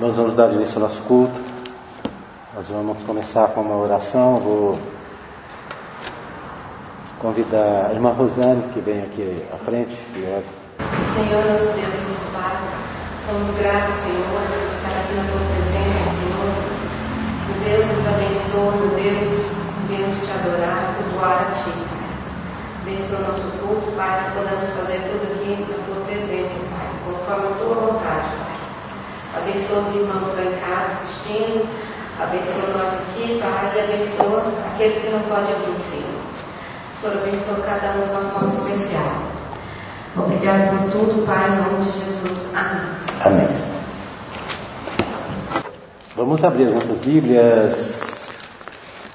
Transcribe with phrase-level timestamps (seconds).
[0.00, 1.38] Nós vamos dar início ao nosso culto.
[2.54, 4.36] Nós vamos começar com uma oração.
[4.36, 4.78] Vou
[7.18, 9.94] convidar a irmã Rosane, que vem aqui à frente.
[10.16, 12.56] Senhor, nosso Deus nosso Pai,
[13.28, 16.48] somos gratos, Senhor, por estar aqui na tua presença, Senhor.
[17.44, 19.52] Que Deus nos abençoe, Deus,
[19.86, 21.76] venhamos te adorar, cultuar a Ti.
[22.80, 27.48] Abençoa o nosso culto, Pai, que podemos fazer tudo aqui na tua presença, Pai, conforme
[27.48, 28.59] a tua vontade, Pai.
[29.36, 31.68] Abençoa os irmãos que estão em casa assistindo,
[32.18, 36.30] abençoa nós aqui, Pai, e abençoa aqueles que não podem vir, Senhor.
[37.00, 39.22] Senhor abençoa cada um de uma forma especial.
[40.16, 42.54] Obrigado por tudo, Pai, em nome de Jesus.
[42.54, 42.90] Amém.
[43.24, 43.48] Amém.
[46.16, 48.00] Vamos abrir as nossas Bíblias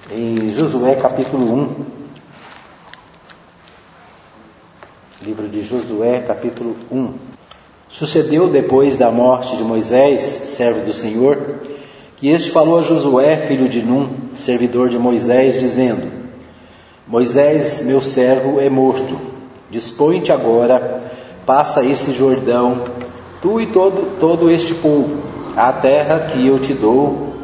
[0.09, 1.85] em Josué capítulo 1.
[5.23, 7.34] Livro de Josué capítulo 1.
[7.97, 11.37] Sucedeu depois da morte de Moisés, servo do Senhor,
[12.17, 16.11] que este falou a Josué, filho de Num, servidor de Moisés, dizendo:
[17.07, 19.17] Moisés, meu servo, é morto.
[19.71, 21.03] Dispõe-te agora,
[21.45, 22.81] passa esse Jordão,
[23.41, 25.23] tu e todo, todo este povo,
[25.55, 27.35] a terra que eu te dou,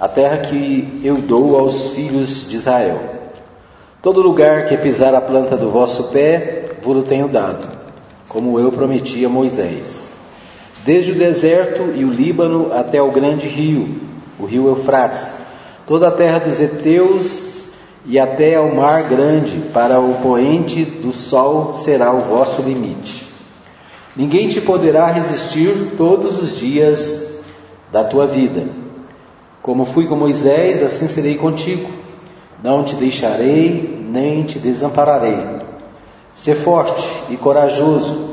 [0.00, 2.98] a terra que eu dou aos filhos de Israel.
[4.02, 7.81] Todo lugar que pisar a planta do vosso pé, vos tenho dado,
[8.32, 10.04] como eu prometi a Moisés.
[10.84, 14.00] Desde o deserto e o Líbano até o grande rio,
[14.38, 15.28] o rio Eufrates,
[15.86, 17.66] toda a terra dos heteus
[18.06, 23.26] e até ao mar grande, para o poente do sol será o vosso limite.
[24.16, 27.42] Ninguém te poderá resistir todos os dias
[27.92, 28.66] da tua vida.
[29.62, 31.88] Como fui com Moisés, assim serei contigo.
[32.62, 35.61] Não te deixarei, nem te desampararei.
[36.34, 38.32] Sê forte e corajoso,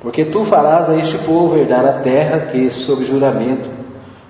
[0.00, 3.68] porque tu farás a este povo herdar a terra que, sob juramento,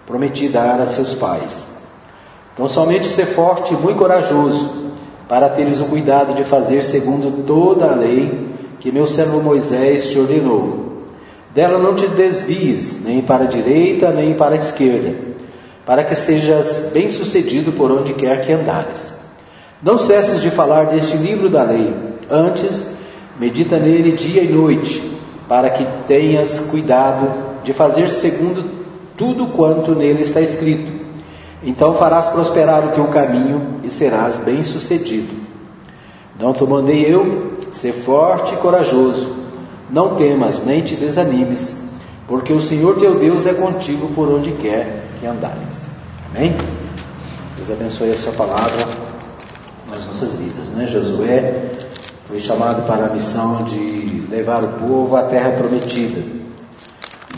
[0.07, 1.67] prometi dar a seus pais.
[2.55, 4.89] Então, somente ser forte e muito corajoso,
[5.29, 8.49] para teres o cuidado de fazer segundo toda a lei
[8.81, 10.89] que meu servo Moisés te ordenou.
[11.55, 15.15] Dela não te desvies, nem para a direita, nem para a esquerda,
[15.85, 19.15] para que sejas bem-sucedido por onde quer que andares.
[19.83, 21.93] Não cesses de falar deste livro da lei,
[22.31, 22.98] antes,
[23.39, 25.19] medita nele dia e noite,
[25.49, 27.31] para que tenhas cuidado
[27.63, 28.65] de fazer segundo
[29.17, 30.99] tudo quanto nele está escrito.
[31.63, 35.35] Então farás prosperar o teu caminho e serás bem-sucedido.
[36.39, 39.37] Não te mandei eu, ser forte e corajoso.
[39.91, 41.83] Não temas, nem te desanimes,
[42.29, 45.89] porque o Senhor teu Deus é contigo por onde quer que andares.
[46.31, 46.55] Amém?
[47.57, 48.87] Deus abençoe a sua palavra
[49.91, 50.87] nas nossas vidas, né?
[50.87, 51.71] Josué
[52.29, 56.23] foi chamado para a missão de levar o povo à terra prometida.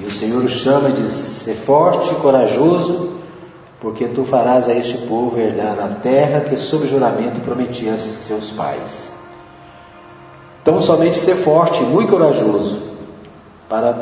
[0.01, 3.21] E o Senhor o chama e diz: ser forte e corajoso,
[3.81, 8.51] porque tu farás a este povo herdar a terra que, sob juramento, prometi a seus
[8.51, 9.12] pais.
[10.61, 12.83] Então, somente ser forte e muito corajoso,
[13.69, 13.93] para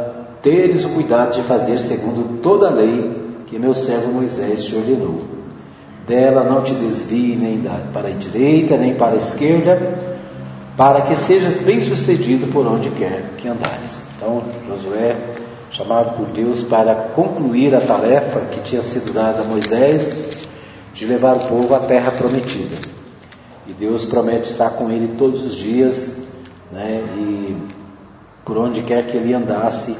[0.43, 5.21] teres o cuidado de fazer segundo toda a lei que meu servo Moisés te ordenou.
[6.07, 7.61] Dela não te desvie nem
[7.93, 10.18] para a direita, nem para a esquerda,
[10.79, 14.05] para que sejas bem-sucedido por onde quer que andares.
[14.17, 15.17] Então, Josué,
[15.73, 20.15] chamado por Deus para concluir a tarefa que tinha sido dada a Moisés
[20.95, 22.77] de levar o povo à terra prometida.
[23.67, 26.15] E Deus promete estar com ele todos os dias,
[26.71, 27.03] né?
[27.17, 27.57] E
[28.45, 29.99] por onde quer que ele andasse,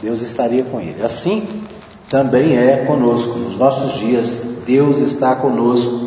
[0.00, 1.02] Deus estaria com ele.
[1.02, 1.64] Assim
[2.08, 3.36] também é conosco.
[3.40, 6.03] Nos nossos dias, Deus está conosco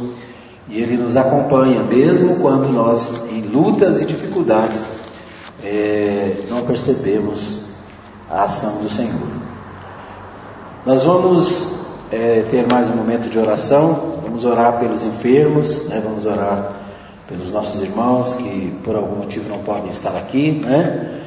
[0.70, 4.86] e Ele nos acompanha, mesmo quando nós, em lutas e dificuldades,
[5.64, 7.68] é, não percebemos
[8.30, 9.28] a ação do Senhor.
[10.86, 11.70] Nós vamos
[12.12, 16.02] é, ter mais um momento de oração, vamos orar pelos enfermos, né?
[16.04, 16.74] vamos orar
[17.28, 21.22] pelos nossos irmãos que por algum motivo não podem estar aqui, né?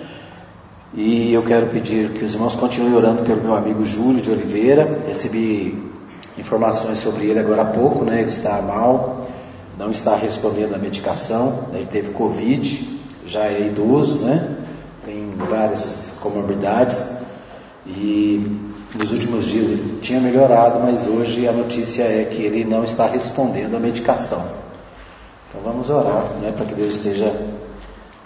[0.94, 5.02] E eu quero pedir que os irmãos continuem orando pelo meu amigo Júlio de Oliveira.
[5.06, 5.89] Recebi
[6.40, 8.20] informações sobre ele agora há pouco, né?
[8.20, 9.28] Ele está mal,
[9.78, 14.56] não está respondendo à medicação, ele teve Covid, já é idoso, né?
[15.04, 17.08] Tem várias comorbidades
[17.86, 18.58] e
[18.94, 23.06] nos últimos dias ele tinha melhorado, mas hoje a notícia é que ele não está
[23.06, 24.44] respondendo à medicação.
[25.48, 26.52] Então vamos orar, né?
[26.56, 27.32] Para que Deus esteja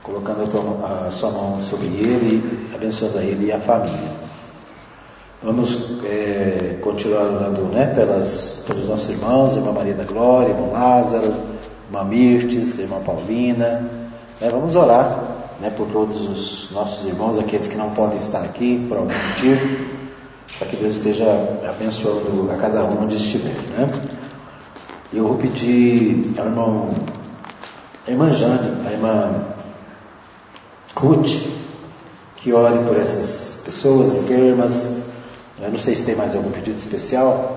[0.02, 4.10] colocando a, tua, a, sua mão sobre ele, abençoando ele e a família.
[5.44, 11.34] Vamos é, continuar orando né, pelas, pelos nossos irmãos, irmã Maria da Glória, irmão Lázaro,
[11.86, 13.86] irmã Mirtes, irmã Paulina.
[14.40, 15.22] Né, vamos orar
[15.60, 19.84] né, por todos os nossos irmãos, aqueles que não podem estar aqui por algum motivo.
[20.58, 21.26] para que Deus esteja
[21.68, 23.52] abençoando a cada um onde estiver.
[23.76, 23.90] Né?
[25.12, 26.90] Eu vou pedir ao irmão,
[28.08, 29.44] a irmã Jane, a irmã
[30.96, 31.50] Ruth,
[32.36, 35.03] que ore por essas pessoas enfermas.
[35.64, 37.56] Eu não sei se tem mais algum pedido especial.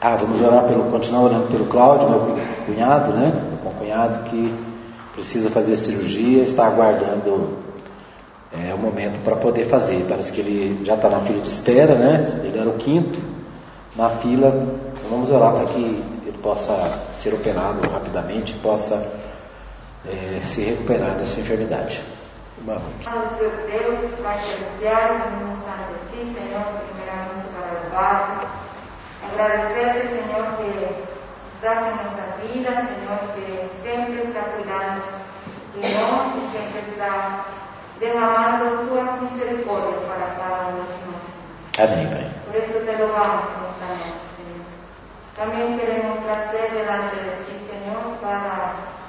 [0.00, 3.30] Ah, vamos orar pelo, continuar orando pelo Cláudio, meu cunhado, né?
[3.62, 4.54] Meu cunhado que
[5.12, 7.58] precisa fazer a cirurgia, está aguardando
[8.50, 10.06] é, o momento para poder fazer.
[10.08, 12.40] Parece que ele já está na fila de espera, né?
[12.42, 13.20] Ele era o quinto
[13.94, 14.48] na fila.
[14.48, 15.82] Então vamos orar para que
[16.24, 16.74] ele possa
[17.12, 19.06] ser operado rapidamente, possa
[20.06, 22.00] é, se recuperar da sua enfermidade.
[22.66, 28.60] Deus, Pai Celestial, venimos ante Ti, Senhor, primeiramente para
[29.32, 30.68] Agradecerte, Señor, que
[31.56, 35.04] estás en nuestra vida, Señor, que siempre está cuidando
[35.72, 37.44] de nosotros y siempre está
[37.98, 41.40] derramando sus misericordias para cada uno de nosotros.
[41.80, 42.32] Amén.
[42.44, 44.68] Por eso te louvamos en esta noche, Señor.
[45.36, 48.99] También queremos traer delante de ti, Señor, para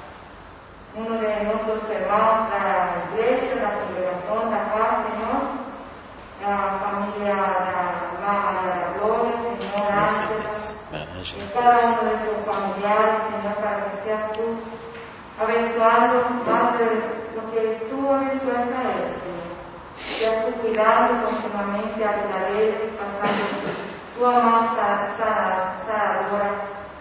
[0.94, 5.40] uno de nuestros hermanos de la iglesia, la congregación de acá, Señor,
[6.44, 7.72] la familia de
[8.20, 10.42] la de la Gloria, Señor Ángel,
[10.92, 14.44] y cada uno de sus familiares, Señor, para que seas tú
[15.40, 16.14] abençoando
[16.76, 16.86] de
[17.36, 19.48] lo que tú abençoas a él, Señor.
[20.18, 22.06] Seas tú cuidando continuamente a
[22.52, 23.42] ellos, pasando
[24.14, 24.62] tu mão
[25.86, 26.50] sanadora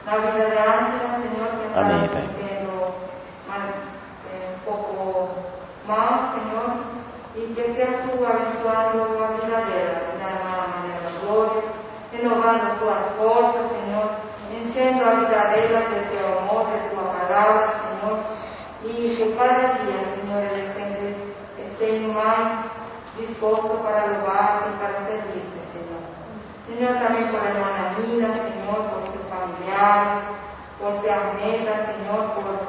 [0.05, 2.50] na vida de Ángela, Señor, que está
[7.33, 11.63] Seas tú abençoando a vida dela, a vida da Maria da Glória,
[12.11, 14.09] renovando as tuas forças, Senhor,
[14.51, 18.19] enchendo a vida dela de teu amor, de tua palavra, Senhor,
[18.83, 21.15] e que cada dia, Senhor, ele sempre
[21.57, 22.65] esteja mais
[23.17, 26.03] disposto para louvar e para servir-te, Senhor.
[26.67, 30.21] Senhor, também por a irmã Nina, Senhor, por seus familiares,
[30.77, 32.59] por seus netas, Senhor, por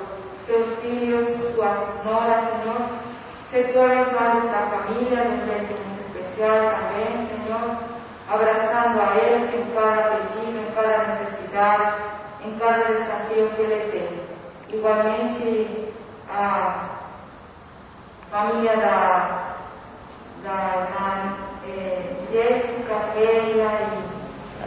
[0.46, 3.11] seus filhos, suas noras, Senhor,
[3.52, 7.76] Sé tú abrazar nuestra familia, nuestra intimidad especial también, Señor,
[8.26, 11.94] abrazando a ellos en cada apellido, en cada necesidad,
[12.42, 14.22] en cada desafío que le tengo.
[14.72, 15.92] Igualmente,
[16.34, 16.88] a
[18.30, 19.56] família da,
[20.44, 21.36] da, da
[21.68, 23.70] eh, Jéssica, Keila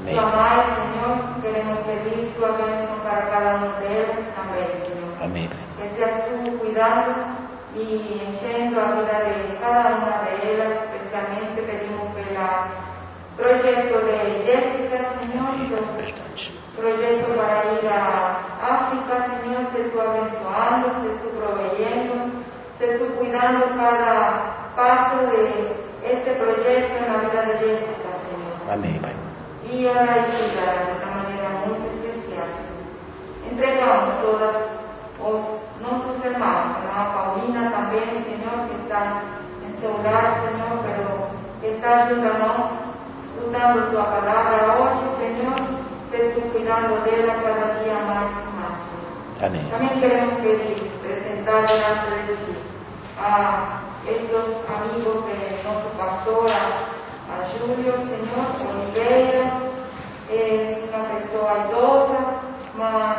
[0.06, 5.24] e sua mãe, queremos pedir tua bênção para cada uma delas também, Senhor.
[5.24, 5.50] Amém.
[5.76, 7.44] Que seja tu cuidando
[7.75, 12.95] y enchendo a vida de cada una de ellas, especialmente pedimos pelo
[13.36, 15.51] proyecto de Jessica, Señor,
[16.77, 22.13] proyecto para ir a África, Señor, se tú abençoando, se tú proveyendo,
[22.80, 24.42] se tú cuidando cada
[24.75, 25.75] paso de
[26.10, 28.71] este proyecto en la vida de Jessica, Señor.
[28.71, 29.01] Amén.
[29.69, 31.75] Y a la ayuda de una manera muy
[32.07, 33.51] especial, Señor.
[33.51, 34.56] Entregamos todas
[35.21, 39.22] os nossos irmãos, a irmã Paulina também, Senhor, que está
[39.68, 41.30] em seu lar, Senhor, pero
[41.62, 42.72] que está junto a nós,
[43.24, 45.56] escutando Tua palavra hoje, Senhor,
[46.10, 49.46] ser Tu cuidando dela cada dia mais e mais, Senhor.
[49.46, 49.66] Amém.
[49.70, 52.58] Também queremos pedir, apresentar diante de Ti
[53.20, 54.34] a estes
[54.70, 59.52] amigos de nosso pastor, a, a Júlio, Senhor, Oliveira,
[60.30, 62.18] é uma pessoa idosa,
[62.76, 63.18] mas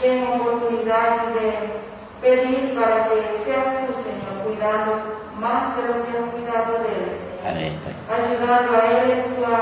[0.00, 5.02] tem a oportunidade de pedir para que seas tu, Senhor, cuidando
[5.36, 7.50] más de lo que has cuidado deles, Senhor.
[7.50, 7.78] Amém.
[8.08, 9.58] Ajudando a ele em sua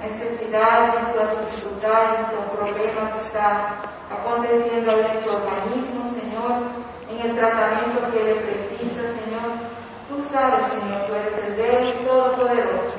[0.00, 3.74] necessidade, em sua dificuldade, em seu problema que está
[4.10, 6.62] acontecendo em seu organismo, Senhor,
[7.10, 9.58] em el tratamento que ele precisa, Senhor.
[10.08, 12.94] Tu sabes, Senhor, tu eres el Deus Todo-Poderoso,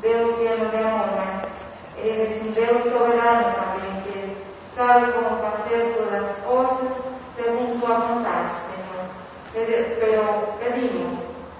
[0.00, 1.48] Deus lleno de amor, mas
[2.02, 4.36] eres un Deus soberano também, que
[4.74, 8.53] sabe como fazer todas as coisas según tu vontade, Señor.
[9.54, 11.14] Pero pedimos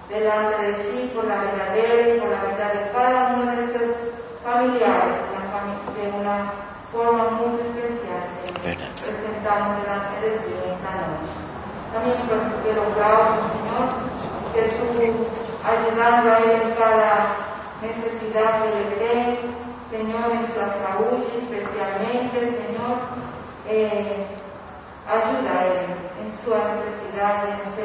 [0.09, 3.67] delante de ti por la vida de él, por la vida de cada uno de
[3.67, 3.95] sus
[4.43, 5.15] familiares,
[5.95, 6.53] de una
[6.93, 8.91] forma muy especial, Señor.
[8.95, 11.35] Presentamos delante de ti esta noche.
[11.95, 12.17] También
[12.65, 13.87] quiero orar, Señor,
[14.53, 15.27] que tú
[15.65, 17.37] ayudando a él en cada
[17.81, 19.39] necesidad que le dé,
[19.91, 22.99] Señor, en su salud especialmente, Señor.
[23.69, 24.27] Eh,
[25.05, 25.87] Ayuda a él
[26.25, 27.85] en su necesidad y en su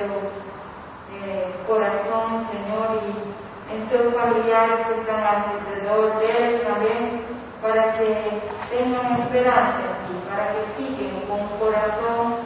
[1.20, 7.22] eh, corazón, Señor, y en sus familiares que están alrededor de él también,
[7.62, 8.40] para que
[8.72, 12.40] tengan esperanza en ti, para que fiquen con un corazón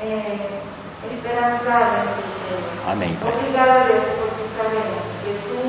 [0.00, 0.60] eh,
[1.10, 2.78] esperanzado en ti, Señor.
[2.86, 3.18] Amén.
[3.26, 5.60] Obrigada, Dios, porque sabemos que tú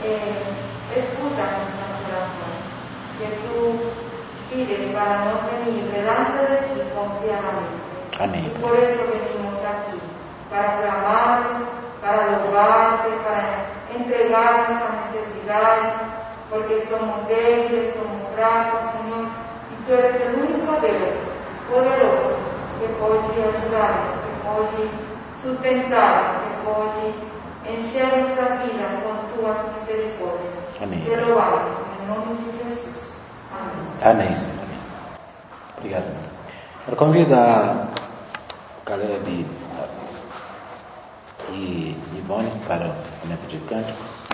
[0.00, 0.48] eh,
[0.96, 2.64] escuchas nuestras oraciones,
[3.20, 4.05] que tú
[4.56, 7.76] tu para nos venir delante de ti confiadamente.
[8.40, 10.00] Y por eso venimos aquí,
[10.48, 11.52] para clamarte,
[12.00, 15.92] para louvarte, para entregar nuestras necesidades,
[16.48, 19.28] porque somos débiles, somos fracos, Señor,
[19.72, 21.20] y tú eres el único Deus
[21.70, 22.36] poderoso
[22.80, 24.88] que pode ajudar-nos, que pode
[25.42, 27.12] sustentar, que pode
[27.76, 30.54] encher nossa vida com tuas misericórdias.
[30.80, 31.00] Amém.
[31.04, 33.05] Te louvamos, em nome de Jesus.
[34.02, 34.36] Amém.
[34.36, 34.56] Senhor.
[35.78, 36.04] Obrigado.
[36.84, 37.88] Quero convidar
[38.84, 39.46] Caleb
[41.52, 44.26] e Ivone para o momento de cânticos.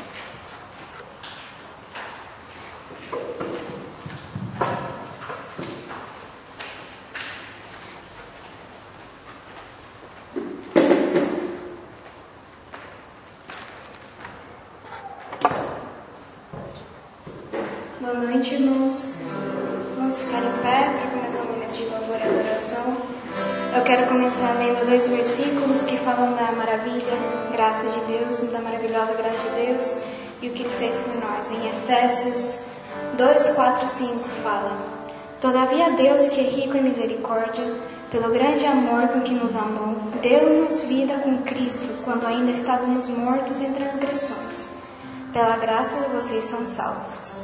[18.00, 19.12] Boa noite, irmãos.
[23.92, 27.12] Quero começar lendo dois versículos que falam da maravilha,
[27.52, 29.99] graça de Deus, da maravilhosa graça de Deus
[30.40, 31.50] e o que Ele fez por nós.
[31.50, 32.68] Em Efésios
[33.18, 34.78] 2, 4, 5 fala:
[35.42, 37.66] Todavia Deus, que é rico em misericórdia,
[38.11, 43.61] pelo grande amor com que nos amou, deu-nos vida com Cristo, quando ainda estávamos mortos
[43.61, 44.70] em transgressões.
[45.34, 47.34] Pela graça vocês são salvos.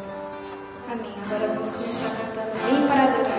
[0.91, 1.13] Amém.
[1.27, 3.38] Agora vamos começar cantando Vem para adorar-te.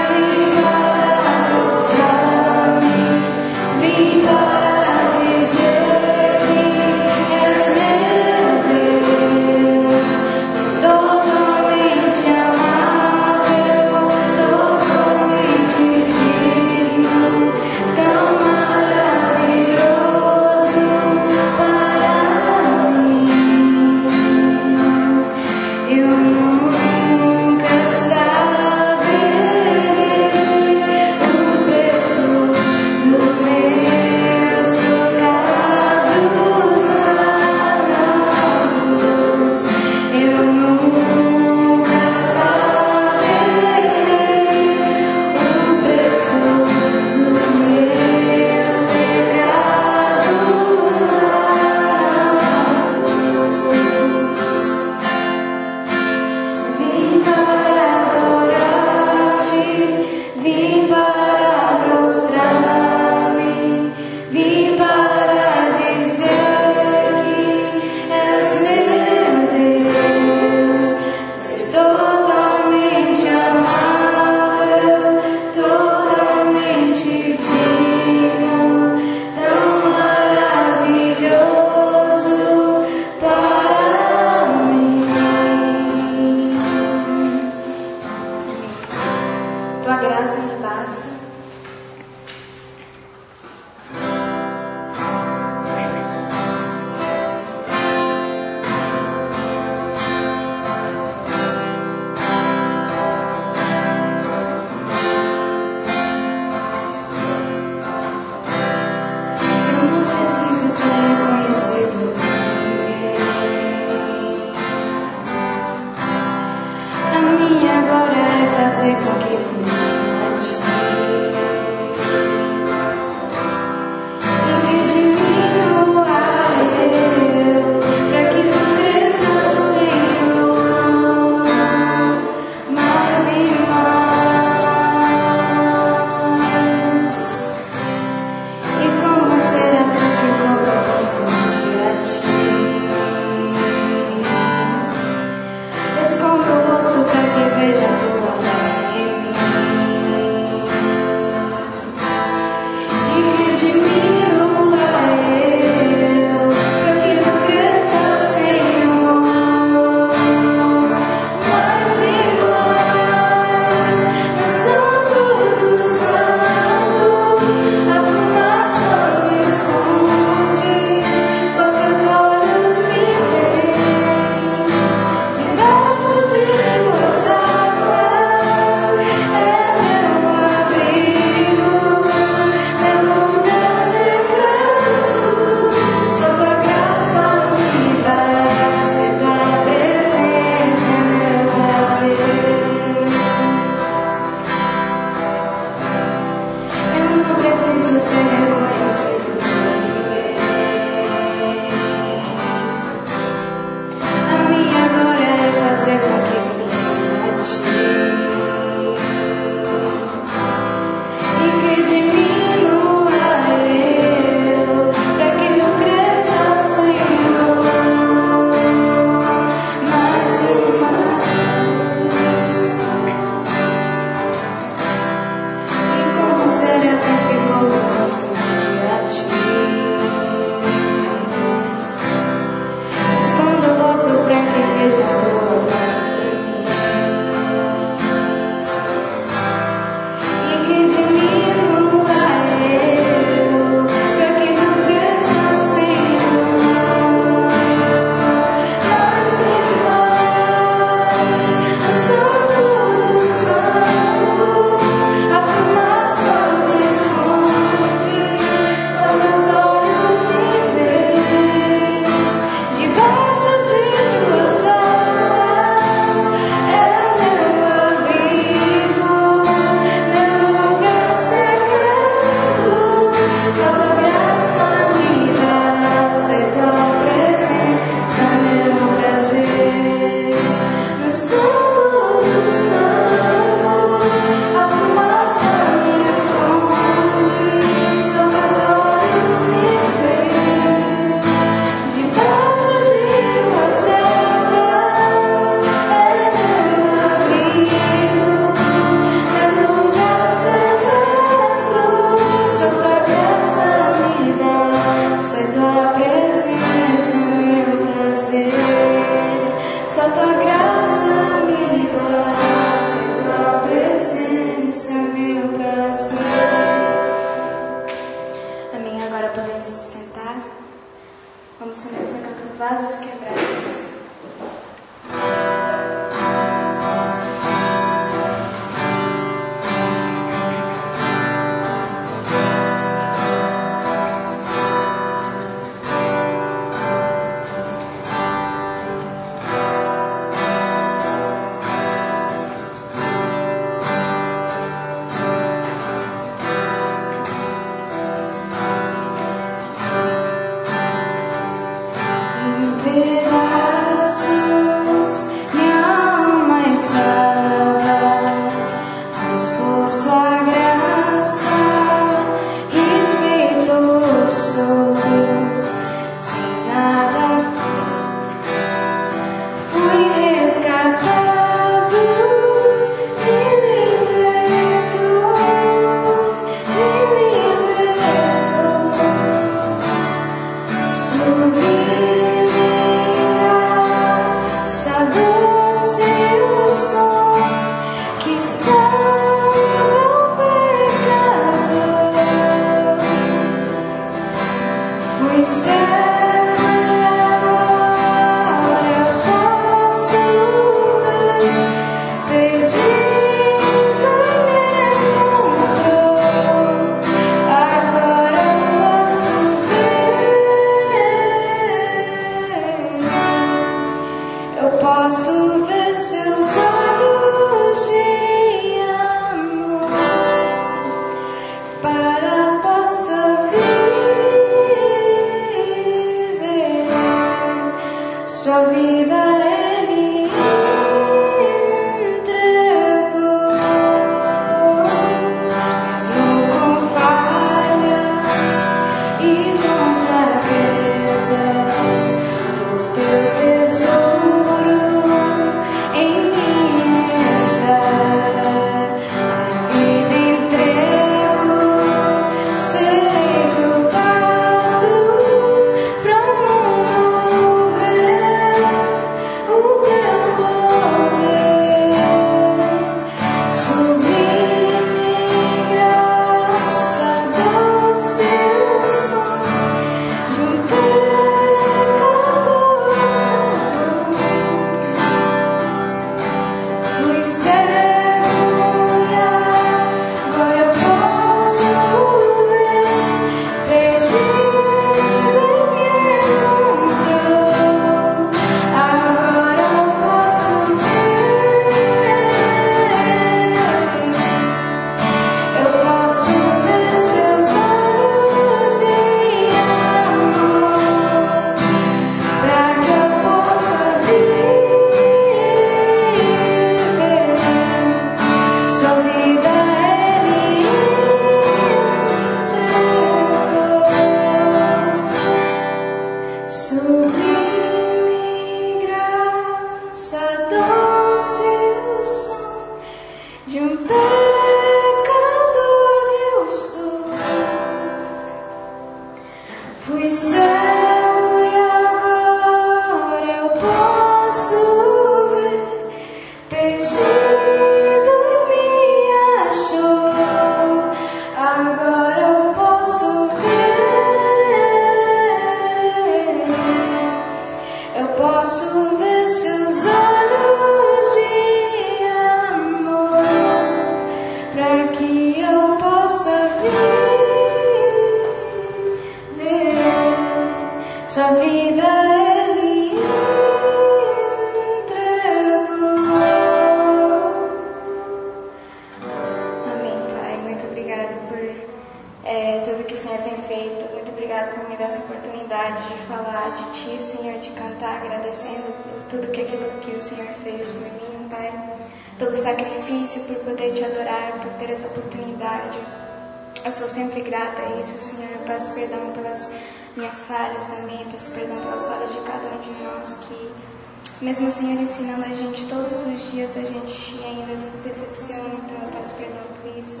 [596.52, 600.00] Dias, a gente ainda se decepciona, então eu peço perdão por isso.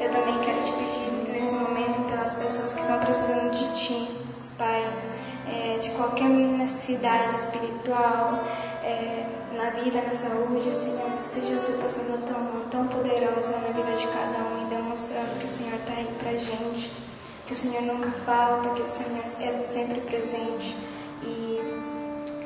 [0.00, 4.08] Eu também quero te pedir nesse momento pelas pessoas que estão precisando de Ti,
[4.56, 4.84] Pai,
[5.48, 8.38] é, de qualquer necessidade espiritual,
[8.82, 9.26] é,
[9.56, 13.96] na vida, na saúde, Senhor, seja Tu passando a tua mão tão poderosa na vida
[13.96, 16.90] de cada um e demonstrando que o Senhor está aí pra gente
[17.46, 20.76] que o Senhor nunca falta, que o Senhor é sempre presente.
[21.24, 21.58] E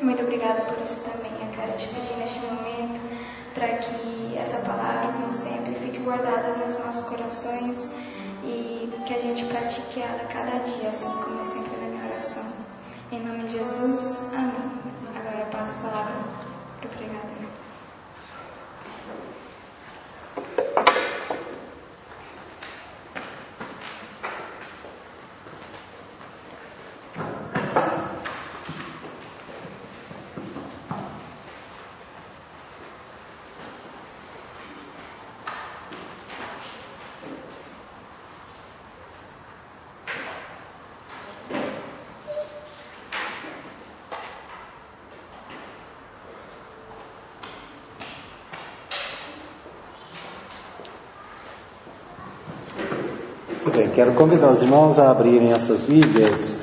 [0.00, 1.30] muito obrigada por isso também.
[1.46, 3.00] Eu quero te pedir neste momento
[3.54, 7.94] para que essa palavra, como sempre, fique guardada nos nossos corações
[8.42, 12.44] e que a gente pratique ela cada dia, assim como é sempre na minha oração.
[13.12, 14.54] Em nome de Jesus, amém.
[15.14, 16.14] Agora eu passo a palavra
[16.80, 17.34] para o pregador.
[53.74, 56.60] bem, quero convidar os irmãos a abrirem as suas Bíblias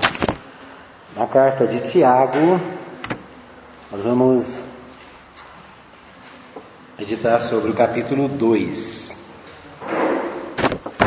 [1.16, 2.60] na carta de Tiago.
[3.90, 4.66] Nós vamos
[7.00, 9.16] meditar sobre o capítulo 2.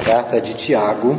[0.06, 1.18] Carta de Tiago.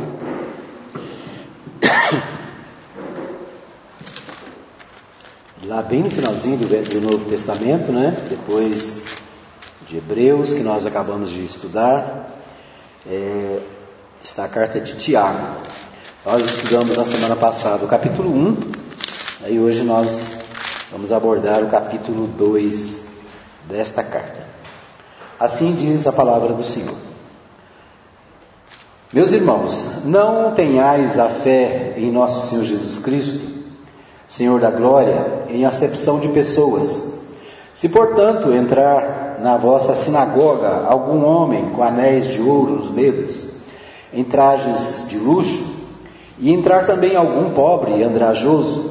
[5.64, 8.16] Lá bem no finalzinho do, do Novo Testamento, né?
[8.28, 9.04] Depois
[9.88, 12.26] de Hebreus, que nós acabamos de estudar.
[13.06, 13.60] É,
[14.36, 15.46] está a carta de Tiago.
[16.26, 18.56] Nós estudamos na semana passada o capítulo 1,
[19.48, 20.36] e hoje nós
[20.92, 22.98] vamos abordar o capítulo 2
[23.66, 24.40] desta carta.
[25.40, 26.96] Assim diz a palavra do Senhor.
[29.10, 33.64] Meus irmãos, não tenhais a fé em nosso Senhor Jesus Cristo,
[34.28, 37.22] Senhor da glória, em acepção de pessoas.
[37.74, 43.55] Se, portanto, entrar na vossa sinagoga algum homem com anéis de ouro nos dedos,
[44.12, 45.64] em trajes de luxo,
[46.38, 48.90] e entrar também algum pobre e andrajoso,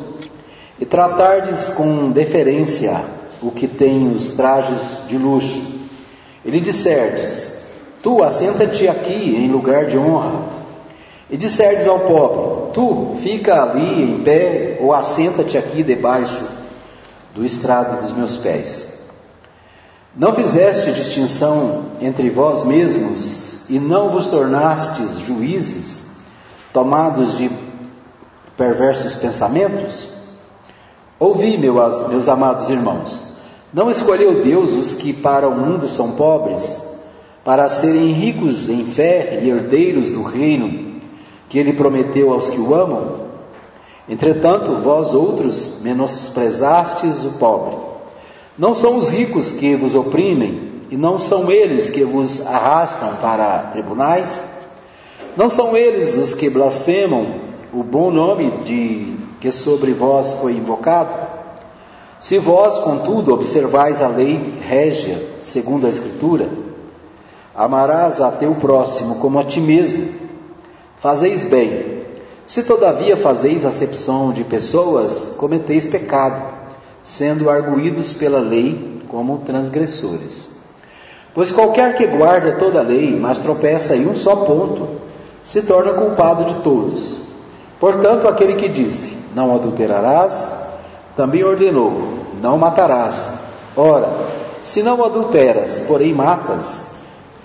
[0.79, 3.01] e tratardes com deferência
[3.41, 5.61] o que tem os trajes de luxo,
[6.43, 7.65] e lhe disserdes:
[8.01, 10.41] Tu assenta-te aqui em lugar de honra,
[11.29, 16.43] e disserdes ao pobre: Tu fica ali em pé, ou assenta-te aqui debaixo
[17.33, 18.95] do estrado dos meus pés.
[20.15, 26.05] Não fizeste distinção entre vós mesmos e não vos tornastes juízes,
[26.73, 27.49] tomados de
[28.57, 30.09] perversos pensamentos?
[31.19, 33.37] Ouvi, meus, meus amados irmãos,
[33.73, 36.83] não escolheu Deus os que para o mundo são pobres,
[37.43, 40.99] para serem ricos em fé e herdeiros do reino
[41.47, 43.25] que ele prometeu aos que o amam?
[44.07, 47.75] Entretanto, vós outros menosprezastes o pobre.
[48.57, 53.69] Não são os ricos que vos oprimem, e não são eles que vos arrastam para
[53.73, 54.45] tribunais?
[55.35, 57.33] Não são eles os que blasfemam
[57.73, 61.13] o bom nome de que sobre vós foi invocado?
[62.21, 66.47] Se vós, contudo, observais a lei régia, segundo a Escritura,
[67.53, 70.07] amarás a teu próximo como a ti mesmo,
[71.01, 72.05] fazeis bem.
[72.47, 76.41] Se todavia fazeis acepção de pessoas, cometeis pecado,
[77.03, 80.54] sendo arguídos pela lei como transgressores.
[81.35, 84.87] Pois qualquer que guarda toda a lei, mas tropeça em um só ponto,
[85.43, 87.17] se torna culpado de todos.
[87.77, 90.57] Portanto, aquele que disse: Não adulterarás,
[91.17, 91.91] também ordenou:
[92.41, 93.29] Não matarás.
[93.75, 94.09] Ora,
[94.63, 96.95] se não adulteras, porém matas,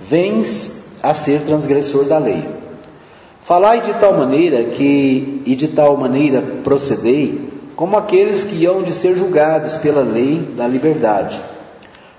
[0.00, 2.48] vens a ser transgressor da lei.
[3.42, 8.92] Falai de tal maneira que, e de tal maneira procedei, como aqueles que hão de
[8.92, 11.40] ser julgados pela lei da liberdade.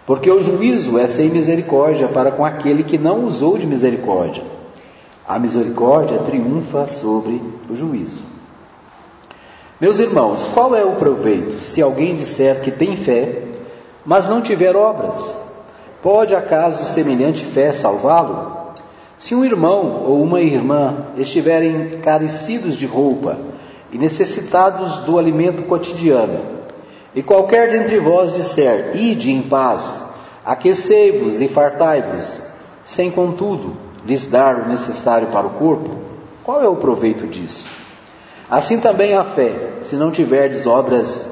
[0.05, 4.43] Porque o juízo é sem misericórdia para com aquele que não usou de misericórdia.
[5.27, 8.23] A misericórdia triunfa sobre o juízo.
[9.79, 13.43] Meus irmãos, qual é o proveito se alguém disser que tem fé,
[14.05, 15.37] mas não tiver obras?
[16.03, 18.61] Pode acaso semelhante fé salvá-lo?
[19.17, 23.37] Se um irmão ou uma irmã estiverem carecidos de roupa
[23.91, 26.60] e necessitados do alimento cotidiano,
[27.13, 30.03] e qualquer dentre vós disser, ide em paz,
[30.45, 32.41] aquecei-vos e fartai-vos,
[32.85, 35.89] sem contudo lhes dar o necessário para o corpo,
[36.43, 37.69] qual é o proveito disso?
[38.49, 41.29] Assim também a fé, se não tiverdes obras,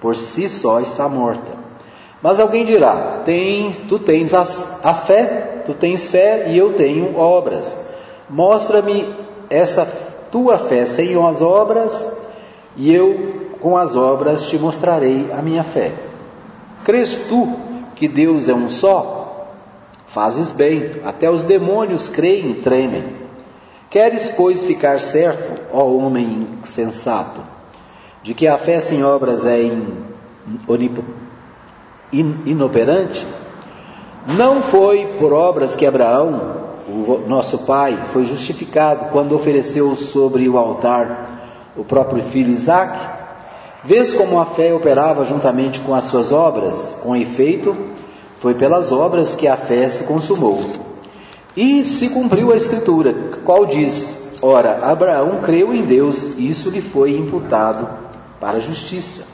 [0.00, 1.62] por si só está morta.
[2.22, 7.18] Mas alguém dirá: tens, tu tens a, a fé, tu tens fé e eu tenho
[7.18, 7.76] obras.
[8.30, 9.14] Mostra-me
[9.50, 9.86] essa
[10.30, 12.10] tua fé sem as obras,
[12.76, 15.92] e eu com as obras te mostrarei a minha fé.
[16.84, 17.48] Crês tu
[17.94, 19.52] que Deus é um só?
[20.08, 23.04] Fazes bem, até os demônios creem e tremem.
[23.88, 27.40] Queres, pois, ficar certo, ó homem sensato,
[28.22, 29.86] de que a fé sem obras é in,
[32.12, 33.24] in, inoperante?
[34.26, 36.56] Não foi por obras que Abraão,
[36.88, 41.28] o nosso pai, foi justificado quando ofereceu sobre o altar
[41.76, 43.21] o próprio filho Isaque?
[43.84, 46.94] Vês como a fé operava juntamente com as suas obras?
[47.02, 47.76] Com efeito,
[48.38, 50.62] foi pelas obras que a fé se consumou.
[51.56, 53.12] E se cumpriu a Escritura,
[53.44, 57.88] qual diz: Ora, Abraão creu em Deus, e isso lhe foi imputado
[58.40, 59.24] para a justiça.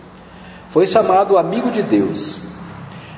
[0.71, 2.41] Foi chamado amigo de Deus.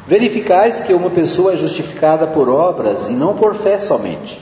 [0.09, 4.40] Verificais que uma pessoa é justificada por obras e não por fé somente.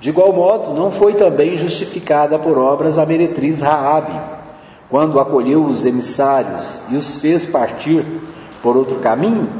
[0.00, 4.20] De igual modo, não foi também justificada por obras a meretriz Raabe,
[4.94, 8.06] quando acolheu os emissários e os fez partir
[8.62, 9.50] por outro caminho,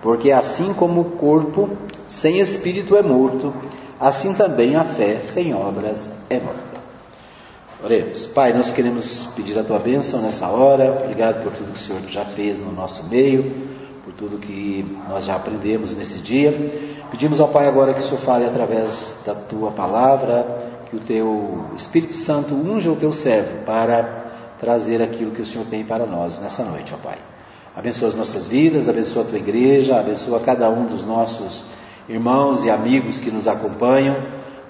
[0.00, 1.68] porque assim como o corpo
[2.06, 3.52] sem espírito é morto,
[4.00, 6.80] assim também a fé sem obras é morta.
[7.84, 8.24] Oremos.
[8.24, 11.02] Pai, nós queremos pedir a tua bênção nessa hora.
[11.02, 13.52] Obrigado por tudo que o Senhor já fez no nosso meio
[14.02, 16.50] por tudo que nós já aprendemos nesse dia.
[17.10, 20.46] Pedimos ao Pai agora que o Senhor fale através da tua palavra,
[20.88, 24.21] que o teu Espírito Santo unja o teu servo para
[24.62, 27.18] trazer aquilo que o Senhor tem para nós nessa noite, ó Pai.
[27.74, 31.66] Abençoa as nossas vidas, abençoa a tua igreja, abençoa cada um dos nossos
[32.08, 34.16] irmãos e amigos que nos acompanham.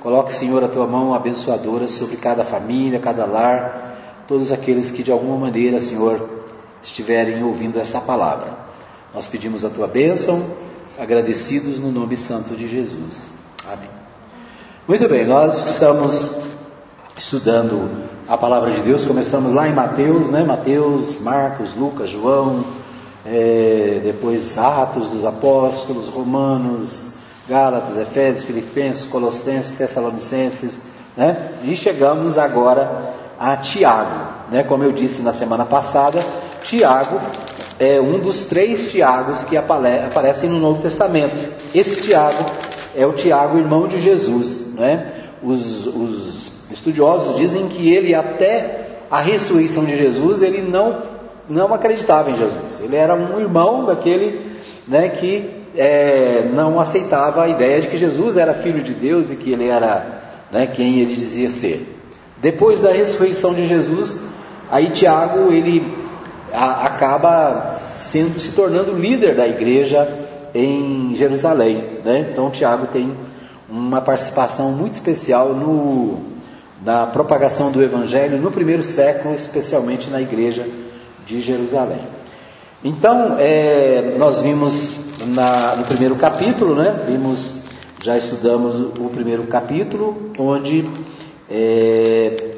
[0.01, 5.13] Coloque, Senhor, a tua mão abençoadora sobre cada família, cada lar, todos aqueles que de
[5.13, 6.27] alguma maneira, Senhor,
[6.83, 8.57] estiverem ouvindo essa palavra.
[9.13, 10.57] Nós pedimos a tua bênção,
[10.99, 13.27] agradecidos no nome santo de Jesus.
[13.71, 13.91] Amém.
[14.89, 16.52] Muito bem, nós estamos
[17.17, 17.91] estudando
[18.29, 20.43] a palavra de Deus, começamos lá em Mateus, né?
[20.43, 22.65] Mateus, Marcos, Lucas, João,
[23.25, 27.15] é, depois Atos dos Apóstolos, Romanos,
[27.49, 30.83] Gálatas, Efésios, Filipenses, Colossenses, Tessalonicenses,
[31.17, 31.53] né?
[31.65, 34.63] E chegamos agora a Tiago, né?
[34.63, 36.21] Como eu disse na semana passada,
[36.63, 37.21] Tiago
[37.79, 41.53] é um dos três Tiagos que aparecem no Novo Testamento.
[41.75, 42.45] Esse Tiago
[42.95, 44.75] é o Tiago, irmão de Jesus.
[44.75, 45.11] Né?
[45.43, 51.03] Os, os estudiosos dizem que ele, até a ressurreição de Jesus, ele não,
[51.49, 52.81] não acreditava em Jesus.
[52.83, 54.41] Ele era um irmão daquele
[54.89, 59.37] né, que é, não aceitava a ideia de que Jesus era filho de Deus e
[59.37, 61.87] que ele era né, quem ele dizia ser.
[62.41, 64.25] Depois da ressurreição de Jesus,
[64.71, 65.95] aí Tiago ele
[66.53, 70.09] a, acaba sendo, se tornando líder da igreja
[70.55, 72.01] em Jerusalém.
[72.05, 72.29] Né?
[72.33, 73.13] Então Tiago tem
[73.69, 76.32] uma participação muito especial no,
[76.85, 80.67] na propagação do Evangelho no primeiro século, especialmente na igreja
[81.25, 82.01] de Jerusalém.
[82.85, 87.63] Então, é, nós vimos na, no primeiro capítulo, né, vimos,
[88.03, 90.89] já estudamos o primeiro capítulo, onde
[91.49, 92.55] é,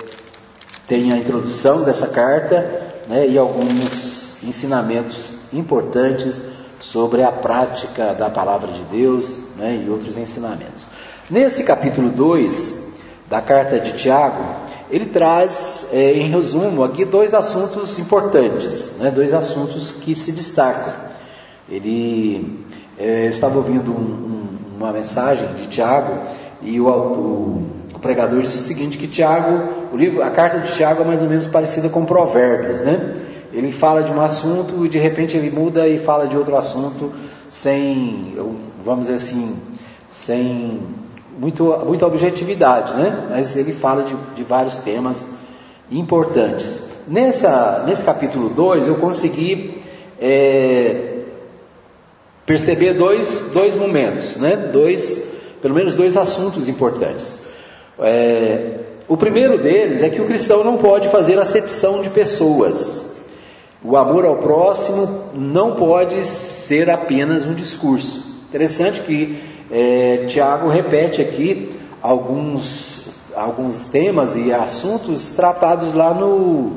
[0.89, 6.47] tem a introdução dessa carta, né, e alguns ensinamentos importantes
[6.81, 10.85] sobre a prática da palavra de Deus né, e outros ensinamentos.
[11.31, 12.84] Nesse capítulo 2
[13.29, 14.43] da carta de Tiago,
[14.91, 20.93] ele traz, é, em resumo, aqui dois assuntos importantes, né, dois assuntos que se destacam.
[21.69, 22.65] Ele
[22.99, 26.21] é, estava ouvindo um, um, uma mensagem de Tiago
[26.63, 30.73] e o, o, o, pregador disse o seguinte: que Tiago, o livro, a carta de
[30.73, 33.17] Tiago é mais ou menos parecida com Provérbios, né?
[33.53, 37.13] Ele fala de um assunto e de repente ele muda e fala de outro assunto
[37.49, 38.37] sem,
[38.85, 39.57] vamos dizer assim,
[40.13, 40.81] sem
[41.39, 43.29] muito, muita objetividade, né?
[43.31, 45.29] Mas ele fala de, de vários temas
[45.91, 46.83] importantes.
[47.07, 49.83] Nessa, nesse capítulo 2 eu consegui
[50.21, 51.19] é,
[52.47, 54.57] perceber dois, dois momentos, né?
[54.73, 55.23] dois,
[55.61, 57.45] pelo menos dois assuntos importantes.
[57.99, 63.15] É, o primeiro deles é que o cristão não pode fazer acepção de pessoas.
[63.83, 68.25] O amor ao próximo não pode ser apenas um discurso.
[68.49, 76.75] Interessante que é, Tiago repete aqui alguns, alguns temas e assuntos tratados lá no,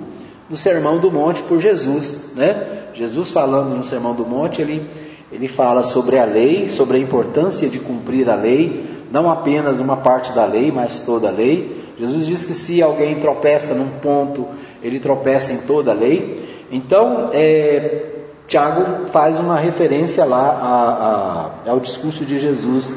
[0.50, 2.32] no Sermão do Monte por Jesus.
[2.36, 2.88] Né?
[2.96, 4.90] Jesus falando no Sermão do Monte, ele,
[5.32, 9.98] ele fala sobre a lei, sobre a importância de cumprir a lei, não apenas uma
[9.98, 11.78] parte da lei, mas toda a lei.
[12.00, 14.48] Jesus diz que se alguém tropeça num ponto,
[14.82, 16.66] ele tropeça em toda a lei.
[16.72, 18.06] Então, é,
[18.48, 22.94] Tiago faz uma referência lá a, a, ao discurso de Jesus,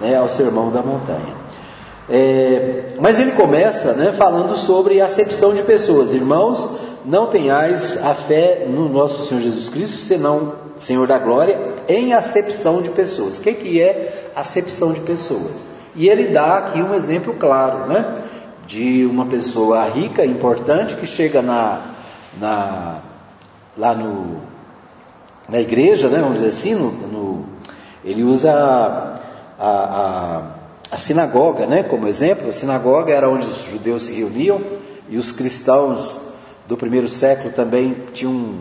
[0.00, 1.38] né, ao sermão da montanha.
[2.10, 6.14] É, mas ele começa né, falando sobre acepção de pessoas.
[6.14, 12.12] Irmãos, não tenhais a fé no nosso Senhor Jesus Cristo, senão Senhor da glória, em
[12.12, 13.38] acepção de pessoas.
[13.38, 15.66] O que, que é acepção de pessoas?
[15.94, 18.24] E ele dá aqui um exemplo claro, né?
[18.68, 21.80] de uma pessoa rica, importante, que chega na,
[22.38, 22.98] na
[23.76, 24.42] lá no,
[25.48, 27.44] na igreja, né, vamos dizer assim, no, no
[28.04, 29.18] ele usa a,
[29.58, 30.42] a,
[30.90, 32.48] a, sinagoga né, como exemplo.
[32.48, 34.60] A sinagoga era onde os judeus se reuniam
[35.08, 36.20] e os cristãos
[36.66, 38.60] do primeiro século também tinham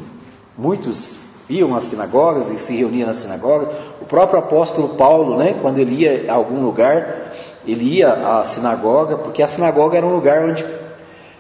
[0.58, 3.70] muitos iam às sinagogas e se reuniam nas sinagogas.
[4.02, 7.32] O próprio apóstolo Paulo, né, quando ele ia a algum lugar,
[7.66, 10.66] ele ia à sinagoga, porque a sinagoga era um lugar onde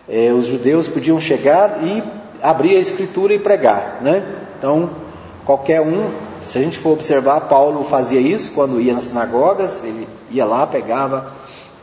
[0.07, 2.03] é, os judeus podiam chegar e
[2.41, 4.23] abrir a escritura e pregar, né?
[4.57, 4.89] Então,
[5.47, 6.09] qualquer um,
[6.43, 10.67] se a gente for observar, Paulo fazia isso quando ia nas sinagogas, ele ia lá,
[10.67, 11.31] pegava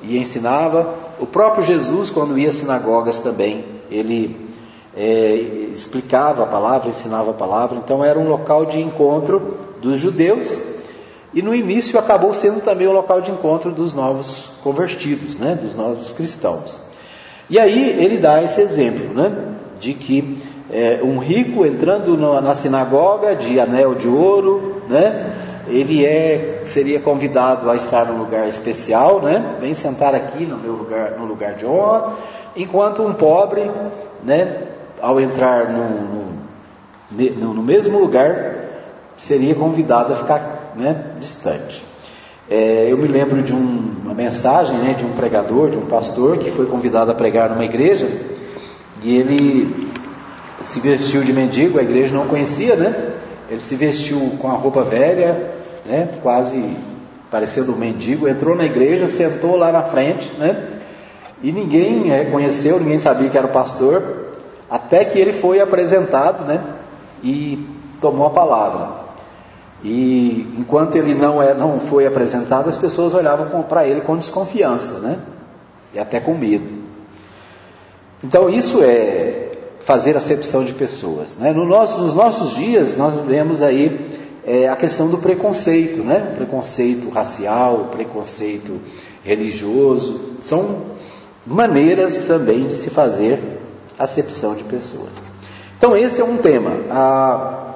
[0.02, 0.94] e ensinava.
[1.18, 4.50] O próprio Jesus, quando ia às sinagogas também, ele
[4.94, 5.34] é,
[5.72, 10.60] explicava a palavra, ensinava a palavra, então era um local de encontro dos judeus
[11.32, 15.74] e no início acabou sendo também o local de encontro dos novos convertidos, né, dos
[15.74, 16.82] novos cristãos.
[17.48, 20.38] E aí ele dá esse exemplo, né, de que
[20.70, 25.32] é, um rico entrando na, na, sinagoga de anel de ouro, né,
[25.68, 30.72] ele é, seria convidado a estar num lugar especial, né, vem sentar aqui no meu
[30.72, 32.14] lugar, no lugar de honra,
[32.56, 33.70] enquanto um pobre,
[34.22, 34.62] né,
[35.00, 36.34] ao entrar no,
[37.10, 38.54] no, no mesmo lugar,
[39.18, 41.82] seria convidado a ficar né, distante.
[42.48, 46.38] É, eu me lembro de um, uma mensagem né, de um pregador, de um pastor,
[46.38, 48.06] que foi convidado a pregar numa igreja,
[49.02, 49.92] e ele
[50.64, 53.12] se vestiu de mendigo, a igreja não conhecia, né?
[53.48, 55.52] Ele se vestiu com a roupa velha,
[55.84, 56.76] né, quase
[57.30, 60.80] parecendo um mendigo, entrou na igreja, sentou lá na frente, né?
[61.42, 64.02] E ninguém reconheceu, ninguém sabia que era o pastor.
[64.70, 66.62] Até que ele foi apresentado, né?
[67.22, 67.66] E
[68.00, 69.04] tomou a palavra.
[69.82, 75.00] E enquanto ele não, é, não foi apresentado, as pessoas olhavam para ele com desconfiança,
[75.00, 75.18] né?
[75.92, 76.84] E até com medo.
[78.22, 79.43] Então isso é
[79.84, 81.38] fazer acepção de pessoas.
[81.38, 81.52] Né?
[81.52, 86.34] No nosso, nos nossos dias nós vemos aí é, a questão do preconceito, né?
[86.36, 88.80] preconceito racial, preconceito
[89.22, 90.94] religioso, são
[91.46, 93.40] maneiras também de se fazer
[93.98, 95.10] acepção de pessoas.
[95.76, 96.70] Então, esse é um tema.
[96.90, 97.74] A,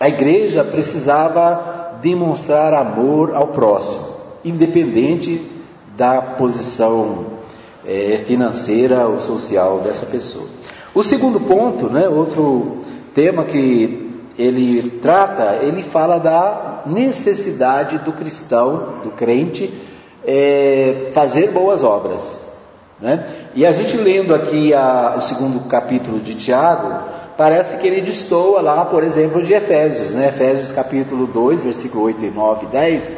[0.00, 4.08] a igreja precisava demonstrar amor ao próximo,
[4.44, 5.40] independente
[5.96, 7.26] da posição
[7.86, 10.48] é, financeira ou social dessa pessoa.
[10.94, 12.82] O segundo ponto, né, outro
[13.14, 19.72] tema que ele trata, ele fala da necessidade do cristão, do crente,
[20.24, 22.46] é, fazer boas obras.
[23.00, 23.48] Né?
[23.54, 27.04] E a gente lendo aqui a, o segundo capítulo de Tiago,
[27.36, 30.28] parece que ele destoa lá, por exemplo, de Efésios, né?
[30.28, 33.12] Efésios capítulo 2, versículo 8 e 9 e 10,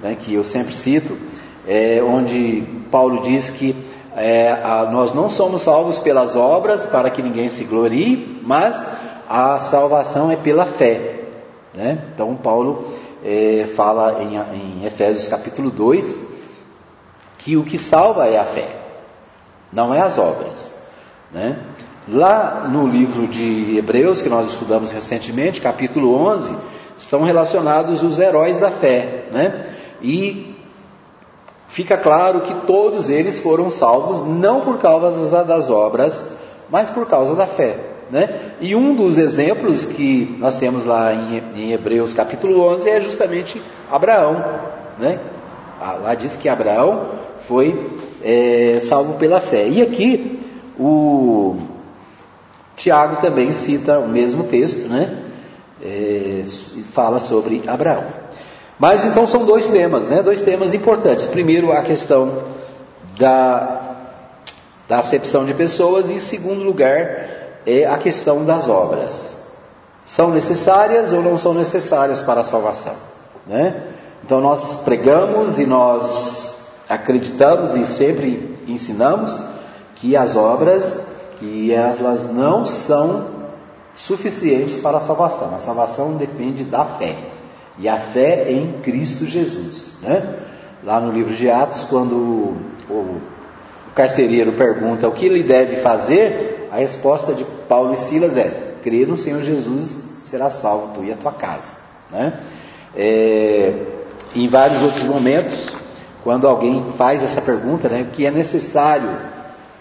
[0.00, 0.16] né?
[0.18, 1.16] que eu sempre cito,
[1.66, 3.74] é, onde Paulo diz que
[4.18, 8.82] é, a, nós não somos salvos pelas obras para que ninguém se glorie, mas
[9.28, 11.20] a salvação é pela fé.
[11.74, 11.98] Né?
[12.14, 12.92] Então Paulo
[13.24, 16.28] é, fala em, em Efésios capítulo 2
[17.38, 18.78] que o que salva é a fé
[19.72, 20.74] não é as obras.
[21.32, 21.58] Né?
[22.08, 26.56] Lá no livro de Hebreus, que nós estudamos recentemente, capítulo 11,
[26.96, 29.24] estão relacionados os heróis da fé.
[29.30, 29.74] Né?
[30.00, 30.47] E
[31.68, 36.24] fica claro que todos eles foram salvos não por causa das obras,
[36.68, 37.78] mas por causa da fé.
[38.10, 38.52] Né?
[38.60, 44.42] E um dos exemplos que nós temos lá em, Hebreus capítulo 11 é justamente Abraão.
[44.98, 45.20] Né?
[45.80, 47.06] Ah, lá diz que Abraão
[47.42, 47.92] foi
[48.24, 49.68] é, salvo pela fé.
[49.68, 50.40] E aqui
[50.78, 51.56] o
[52.76, 55.24] Tiago também cita o mesmo texto, né?
[55.82, 56.42] É,
[56.92, 58.04] fala sobre Abraão.
[58.78, 60.22] Mas então são dois temas, né?
[60.22, 61.26] Dois temas importantes.
[61.26, 62.44] Primeiro a questão
[63.18, 63.96] da,
[64.88, 67.26] da acepção de pessoas e em segundo lugar
[67.66, 69.36] é a questão das obras.
[70.04, 72.94] São necessárias ou não são necessárias para a salvação,
[73.46, 73.82] né?
[74.24, 76.56] Então nós pregamos e nós
[76.88, 79.38] acreditamos e sempre ensinamos
[79.96, 81.08] que as obras
[81.38, 83.26] que elas não são
[83.94, 85.54] suficientes para a salvação.
[85.54, 87.16] A salvação depende da fé.
[87.78, 89.98] E a fé em Cristo Jesus.
[90.02, 90.34] Né?
[90.82, 92.14] Lá no livro de Atos, quando
[92.88, 93.20] o, o
[93.94, 99.06] carcereiro pergunta o que ele deve fazer, a resposta de Paulo e Silas é: crer
[99.06, 101.74] no Senhor Jesus, será salvo tu e a tua casa.
[102.10, 102.40] Né?
[102.96, 103.72] É,
[104.34, 105.76] em vários outros momentos,
[106.22, 109.10] quando alguém faz essa pergunta, né, o que é necessário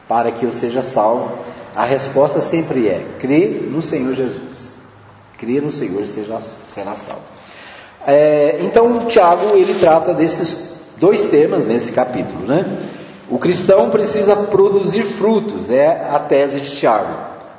[0.07, 1.37] para que eu seja salvo,
[1.75, 4.75] a resposta sempre é: crê no Senhor Jesus.
[5.37, 6.39] Crê no Senhor e seja,
[6.73, 7.36] será salvo.
[8.09, 12.65] É, então, Tiago ele trata desses dois temas nesse capítulo, né?
[13.29, 17.13] O cristão precisa produzir frutos, é a tese de Tiago.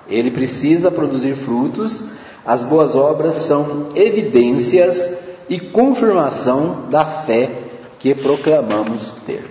[0.09, 2.13] Ele precisa produzir frutos,
[2.47, 5.19] as boas obras são evidências
[5.51, 7.51] e confirmação da fé
[7.99, 9.45] que proclamamos ter.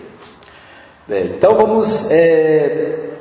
[1.08, 3.12] Bem, então vamos é,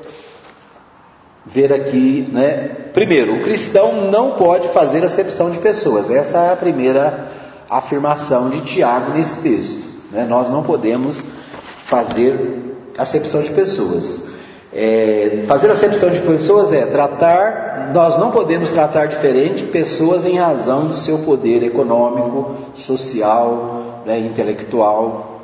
[1.44, 2.70] ver aqui, né?
[2.94, 6.10] Primeiro, o cristão não pode fazer acepção de pessoas.
[6.10, 7.36] Essa é a primeira
[7.68, 9.84] afirmação de Tiago nesse texto.
[10.10, 10.24] Né?
[10.24, 11.22] Nós não podemos
[11.84, 14.28] fazer acepção de pessoas.
[14.72, 20.86] É, fazer acepção de pessoas é tratar, nós não podemos tratar diferente pessoas em razão
[20.86, 25.35] do seu poder econômico, social, né, intelectual,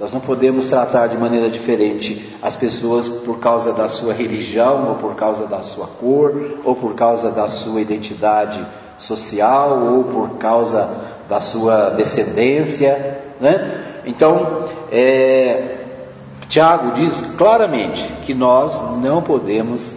[0.00, 4.94] nós não podemos tratar de maneira diferente as pessoas por causa da sua religião, ou
[4.94, 10.88] por causa da sua cor, ou por causa da sua identidade social, ou por causa
[11.28, 13.20] da sua descendência.
[13.38, 14.00] Né?
[14.06, 15.80] Então, é,
[16.48, 19.96] Tiago diz claramente que nós não podemos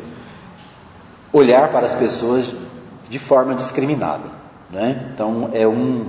[1.31, 2.51] olhar para as pessoas
[3.09, 4.25] de forma discriminada.
[4.69, 5.11] Né?
[5.13, 6.07] Então, é um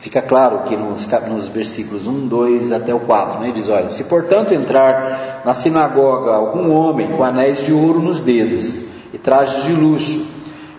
[0.00, 4.04] Fica claro que nos, nos, versículos 1, 2 até o 4, né, diz: Olha, se
[4.04, 8.78] portanto entrar na sinagoga algum homem com anéis de ouro nos dedos
[9.12, 10.26] e trajes de luxo,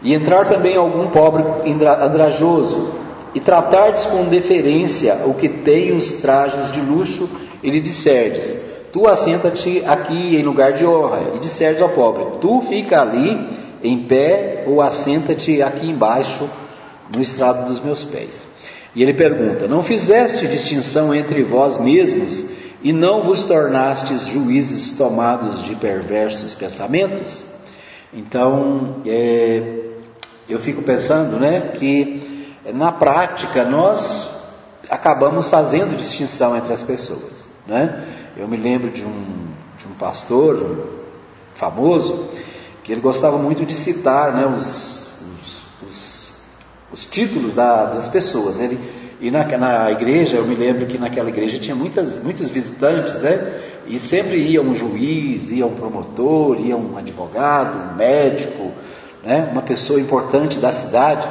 [0.02, 1.44] e entrar também algum pobre
[2.04, 2.96] andrajoso,
[3.36, 7.30] e tratardes com deferência o que tem os trajes de luxo,
[7.62, 8.58] e lhe disserdes:
[8.92, 13.40] Tu assenta-te aqui em lugar de honra, e disserdes ao pobre: Tu fica ali
[13.84, 16.50] em pé, ou assenta-te aqui embaixo
[17.16, 18.51] no estrado dos meus pés.
[18.96, 22.52] E ele pergunta: Não fizeste distinção entre vós mesmos
[22.84, 27.44] e não vos tornastes juízes tomados de perversos pensamentos?
[28.14, 29.80] Então, é,
[30.50, 34.30] eu fico pensando né, que na prática nós
[34.90, 37.48] acabamos fazendo distinção entre as pessoas.
[37.66, 38.04] Né?
[38.36, 42.30] Eu me lembro de um, de um pastor um famoso
[42.84, 45.01] que ele gostava muito de citar né, os
[46.92, 48.60] os títulos da, das pessoas.
[48.60, 48.80] Ele,
[49.20, 53.62] e na, na, igreja, eu me lembro que naquela igreja tinha muitas, muitos visitantes, né?
[53.88, 58.72] E sempre ia um juiz, ia um promotor, ia um advogado, um médico,
[59.24, 59.50] né?
[59.52, 61.28] uma pessoa importante da cidade.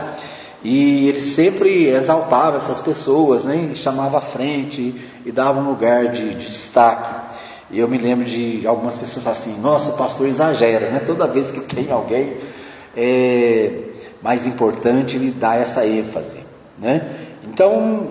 [0.63, 3.71] E ele sempre exaltava essas pessoas, né?
[3.75, 4.95] Chamava à frente
[5.25, 7.31] e dava um lugar de, de destaque.
[7.71, 11.01] E eu me lembro de algumas pessoas assim, nossa, o pastor exagera, né?
[11.07, 12.37] Toda vez que tem alguém
[12.97, 13.90] é,
[14.23, 16.41] mais importante ele dá essa ênfase,
[16.79, 17.03] né?
[17.45, 18.09] Então,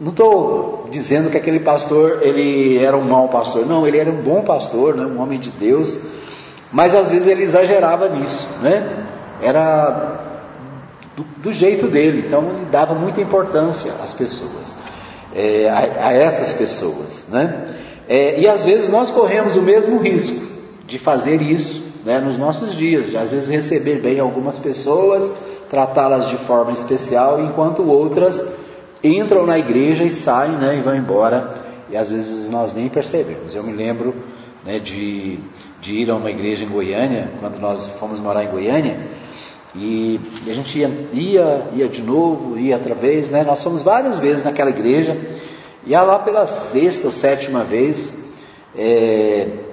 [0.00, 4.22] não estou dizendo que aquele pastor ele era um mau pastor, não, ele era um
[4.22, 5.04] bom pastor, né?
[5.04, 6.02] um homem de Deus,
[6.70, 9.06] mas às vezes ele exagerava nisso, né?
[9.40, 10.20] Era
[11.16, 14.74] do, do jeito dele, então ele dava muita importância às pessoas,
[15.34, 17.76] é, a, a, essas pessoas, né?
[18.08, 20.46] É, e às vezes nós corremos o mesmo risco
[20.86, 25.34] de fazer isso né, nos nossos dias, de às vezes receber bem algumas pessoas,
[25.68, 28.40] tratá-las de forma especial, enquanto outras
[29.02, 31.54] entram na igreja e saem né, e vão embora,
[31.90, 33.56] e às vezes nós nem percebemos.
[33.56, 34.14] Eu me lembro
[34.64, 35.40] né, de,
[35.80, 39.00] de ir a uma igreja em Goiânia, quando nós fomos morar em Goiânia,
[39.74, 43.44] e a gente ia, ia, ia de novo, ia outra vez, né?
[43.44, 45.14] Nós fomos várias vezes naquela igreja,
[45.84, 48.24] e lá pela sexta ou sétima vez,
[48.74, 49.65] é,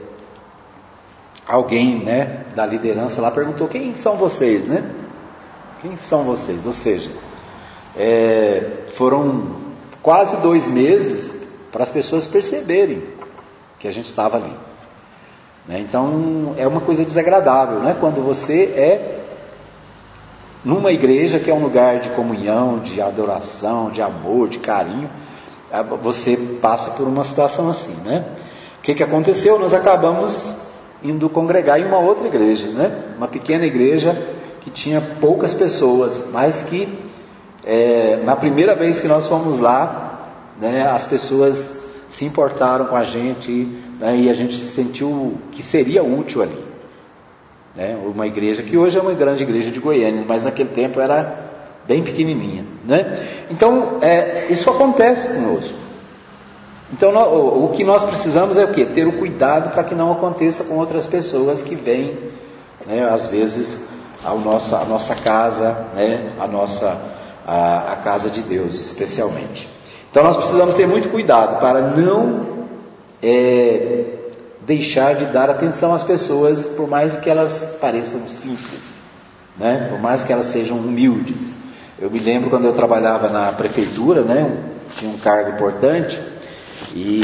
[1.47, 4.83] alguém né, da liderança lá perguntou: quem são vocês, né?
[5.81, 6.65] Quem são vocês?
[6.65, 7.11] Ou seja,
[7.95, 9.57] é, foram
[10.01, 13.03] quase dois meses para as pessoas perceberem
[13.79, 14.53] que a gente estava ali.
[15.67, 15.79] Né?
[15.79, 17.95] Então é uma coisa desagradável, né?
[17.99, 19.19] Quando você é
[20.63, 25.09] numa igreja que é um lugar de comunhão, de adoração, de amor, de carinho,
[26.01, 28.23] você passa por uma situação assim, né?
[28.79, 29.59] O que, que aconteceu?
[29.59, 30.62] Nós acabamos
[31.03, 32.91] indo congregar em uma outra igreja, né?
[33.17, 34.15] uma pequena igreja
[34.61, 36.87] que tinha poucas pessoas, mas que
[37.65, 40.29] é, na primeira vez que nós fomos lá,
[40.59, 43.67] né, as pessoas se importaram com a gente
[43.99, 46.63] né, e a gente sentiu que seria útil ali.
[47.75, 47.97] Né?
[48.05, 51.51] Uma igreja que hoje é uma grande igreja de Goiânia, mas naquele tempo era
[51.87, 52.63] bem pequenininha.
[52.85, 53.45] Né?
[53.49, 55.73] Então, é, isso acontece conosco.
[56.93, 58.85] Então, o que nós precisamos é o quê?
[58.85, 62.19] Ter o cuidado para que não aconteça com outras pessoas que vêm,
[62.85, 63.87] né, às vezes,
[64.23, 66.95] ao nossa, nossa casa, né, a nossa
[67.47, 69.67] a, a casa de Deus, especialmente.
[70.11, 72.67] Então, nós precisamos ter muito cuidado para não
[73.23, 74.03] é,
[74.61, 78.83] deixar de dar atenção às pessoas, por mais que elas pareçam simples,
[79.57, 81.53] né, por mais que elas sejam humildes.
[81.97, 84.63] Eu me lembro quando eu trabalhava na prefeitura, né,
[84.95, 86.32] tinha um cargo importante.
[86.95, 87.21] E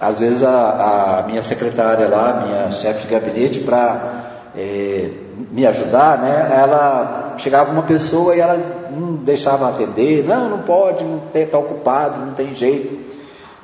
[0.00, 5.10] às vezes a, a minha secretária lá, minha chefe de gabinete, para é,
[5.50, 6.50] me ajudar, né?
[6.52, 8.58] Ela chegava uma pessoa e ela
[8.90, 12.98] não deixava atender, não, não pode, não está ocupado, não tem jeito,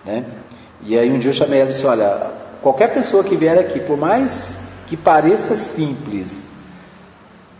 [0.05, 0.25] né?
[0.85, 2.31] E aí um dia eu chamei ela e disse, olha,
[2.61, 6.45] qualquer pessoa que vier aqui, por mais que pareça simples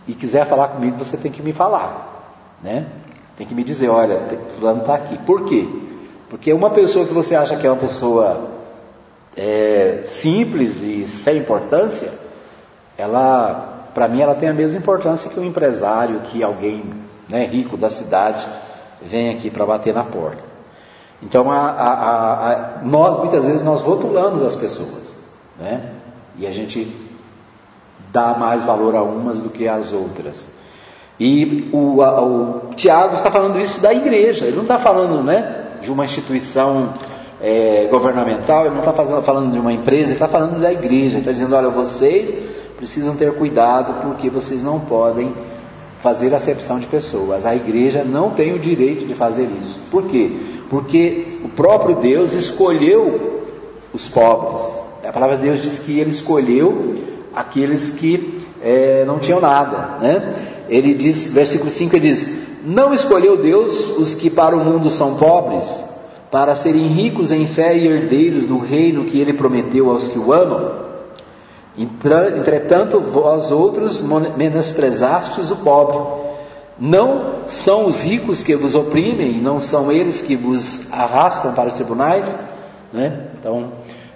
[0.07, 2.85] e quiser falar comigo, você tem que me falar, né?
[3.37, 4.19] Tem que me dizer, olha,
[4.57, 5.17] fulano está aqui.
[5.19, 5.67] Por quê?
[6.33, 8.49] Porque uma pessoa que você acha que é uma pessoa
[9.37, 12.09] é, simples e sem importância,
[12.97, 16.85] ela, para mim, ela tem a mesma importância que um empresário, que alguém
[17.29, 18.47] né, rico da cidade
[18.99, 20.43] vem aqui para bater na porta.
[21.21, 25.15] Então, a, a, a, nós muitas vezes nós rotulamos as pessoas,
[25.59, 25.91] né?
[26.35, 26.91] E a gente
[28.11, 30.43] dá mais valor a umas do que às outras.
[31.19, 34.45] E o, o Tiago está falando isso da igreja.
[34.45, 36.93] Ele não está falando, né, de uma instituição
[37.41, 38.65] é, governamental.
[38.65, 40.05] Ele não está falando de uma empresa.
[40.05, 41.17] Ele está falando da igreja.
[41.17, 42.33] Ele está dizendo, olha, vocês
[42.77, 45.33] precisam ter cuidado porque vocês não podem
[46.01, 47.45] fazer acepção de pessoas.
[47.45, 49.79] A igreja não tem o direito de fazer isso.
[49.91, 50.31] Por quê?
[50.69, 53.45] Porque o próprio Deus escolheu
[53.93, 54.63] os pobres.
[55.07, 56.95] A palavra de Deus diz que ele escolheu
[57.35, 59.99] aqueles que é, não tinham nada.
[60.01, 60.65] Né?
[60.69, 65.15] Ele diz, versículo 5, ele diz: Não escolheu Deus os que para o mundo são
[65.15, 65.65] pobres,
[66.31, 70.31] para serem ricos em fé e herdeiros do reino que ele prometeu aos que o
[70.31, 70.83] amam?
[71.77, 74.01] Entretanto, vós outros
[74.37, 76.23] menosprezastes o pobre.
[76.79, 81.73] Não são os ricos que vos oprimem, não são eles que vos arrastam para os
[81.73, 82.37] tribunais.
[82.91, 83.27] Né?
[83.39, 83.73] Então,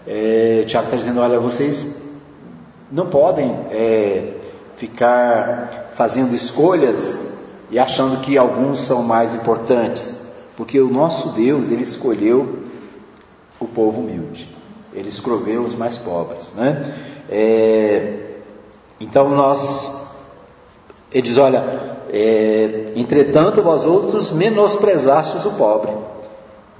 [0.08, 2.02] é, Tiago está dizendo: olha, vocês
[2.92, 4.34] não podem é,
[4.78, 7.37] ficar fazendo escolhas
[7.70, 10.20] e achando que alguns são mais importantes,
[10.56, 12.64] porque o nosso Deus, ele escolheu
[13.60, 14.48] o povo humilde,
[14.94, 16.54] ele escolheu os mais pobres.
[16.54, 16.96] Né?
[17.30, 18.20] É,
[19.00, 20.08] então nós,
[21.12, 25.92] ele diz: olha, é, entretanto vós outros menosprezastes o pobre.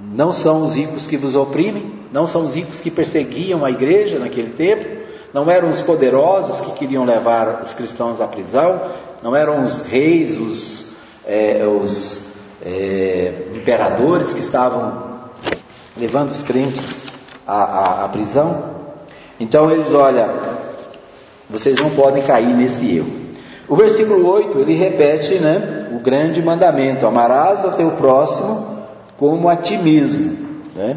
[0.00, 4.18] Não são os ricos que vos oprimem, não são os ricos que perseguiam a igreja
[4.18, 4.86] naquele tempo,
[5.34, 8.80] não eram os poderosos que queriam levar os cristãos à prisão,
[9.22, 10.92] não eram os reis, os,
[11.26, 12.28] é, os
[12.64, 15.08] é, imperadores que estavam
[15.96, 16.82] levando os crentes
[17.46, 18.76] à, à, à prisão.
[19.40, 20.28] Então eles, olha,
[21.48, 23.18] vocês não podem cair nesse erro.
[23.68, 28.78] O versículo 8, ele repete né, o grande mandamento: amarás a teu próximo
[29.16, 30.64] como a ti mesmo.
[30.74, 30.96] Né?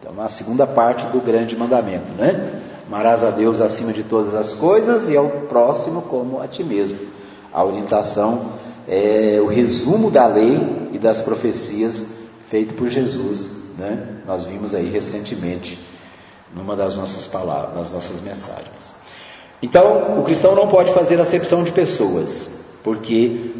[0.00, 2.12] Então, a segunda parte do grande mandamento.
[2.16, 2.60] Né?
[2.86, 6.98] Amarás a Deus acima de todas as coisas e ao próximo como a ti mesmo.
[7.54, 8.52] A orientação
[8.88, 12.06] é o resumo da lei e das profecias
[12.50, 13.62] feito por Jesus.
[13.78, 14.08] Né?
[14.26, 15.78] Nós vimos aí recentemente
[16.52, 18.94] numa das nossas palavras, das nossas mensagens.
[19.62, 23.52] Então, o cristão não pode fazer acepção de pessoas, porque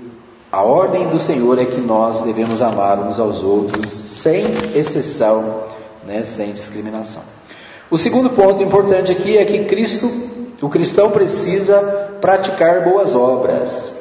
[0.51, 5.65] a ordem do Senhor é que nós devemos amar uns aos outros sem exceção,
[6.05, 7.23] né, sem discriminação.
[7.91, 10.11] O segundo ponto importante aqui é que Cristo,
[10.61, 13.93] o cristão precisa praticar boas obras.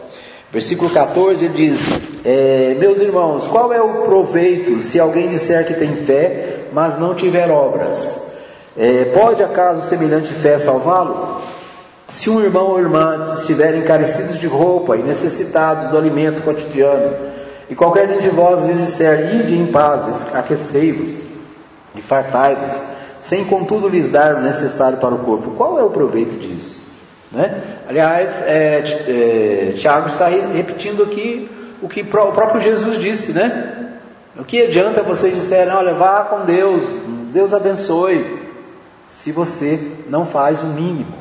[0.49, 1.81] Versículo 14 ele diz:
[2.23, 7.13] é, Meus irmãos, qual é o proveito se alguém disser que tem fé, mas não
[7.13, 8.31] tiver obras?
[8.77, 11.41] É, pode acaso semelhante fé salvá-lo?
[12.07, 17.17] Se um irmão ou irmã estiverem carecidos de roupa e necessitados do alimento cotidiano,
[17.69, 21.17] e qualquer um de vós lhes disser, ide em paz, aquecei-vos
[21.93, 22.73] e fartai-vos,
[23.19, 26.82] sem contudo lhes dar o necessário para o corpo, qual é o proveito disso?
[27.33, 27.63] Né?
[27.89, 31.49] Aliás, é, é, Tiago está repetindo aqui
[31.81, 33.89] o que o próprio Jesus disse, né?
[34.37, 36.83] O que adianta vocês disserem, olha, vá com Deus,
[37.33, 38.41] Deus abençoe,
[39.09, 39.79] se você
[40.09, 41.13] não faz o mínimo,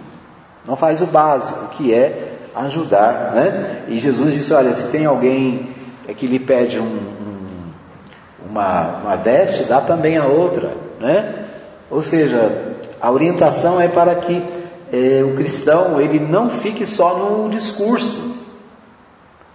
[0.66, 3.32] não faz o básico, que é ajudar.
[3.34, 3.82] Né?
[3.88, 5.68] E Jesus disse: Olha, se tem alguém
[6.16, 10.72] que lhe pede um, um, uma, uma veste, dá também a outra.
[11.00, 11.44] Né?
[11.90, 12.50] Ou seja,
[13.00, 14.42] a orientação é para que
[14.92, 18.36] é, o cristão ele não fique só no discurso.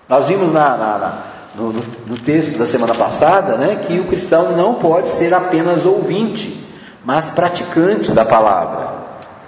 [0.10, 1.24] Nós vimos na, na, na
[1.56, 6.68] no, no, texto da semana passada né, que o cristão não pode ser apenas ouvinte
[7.08, 8.98] mas praticante da palavra.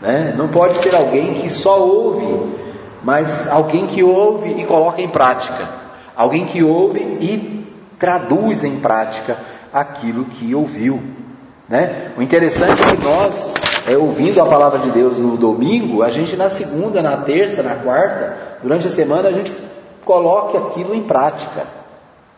[0.02, 0.34] Né?
[0.38, 2.56] Não pode ser alguém que só ouve,
[3.04, 5.68] mas alguém que ouve e coloca em prática.
[6.16, 7.66] Alguém que ouve e
[8.00, 9.38] traduz em prática
[9.74, 11.04] aquilo que ouviu.
[11.68, 12.14] Né?
[12.18, 13.54] O interessante é que nós,
[13.88, 17.76] é, ouvindo a palavra de Deus no domingo, a gente na segunda, na terça, na
[17.76, 19.54] quarta, durante a semana, a gente
[20.04, 21.64] coloque aquilo em prática.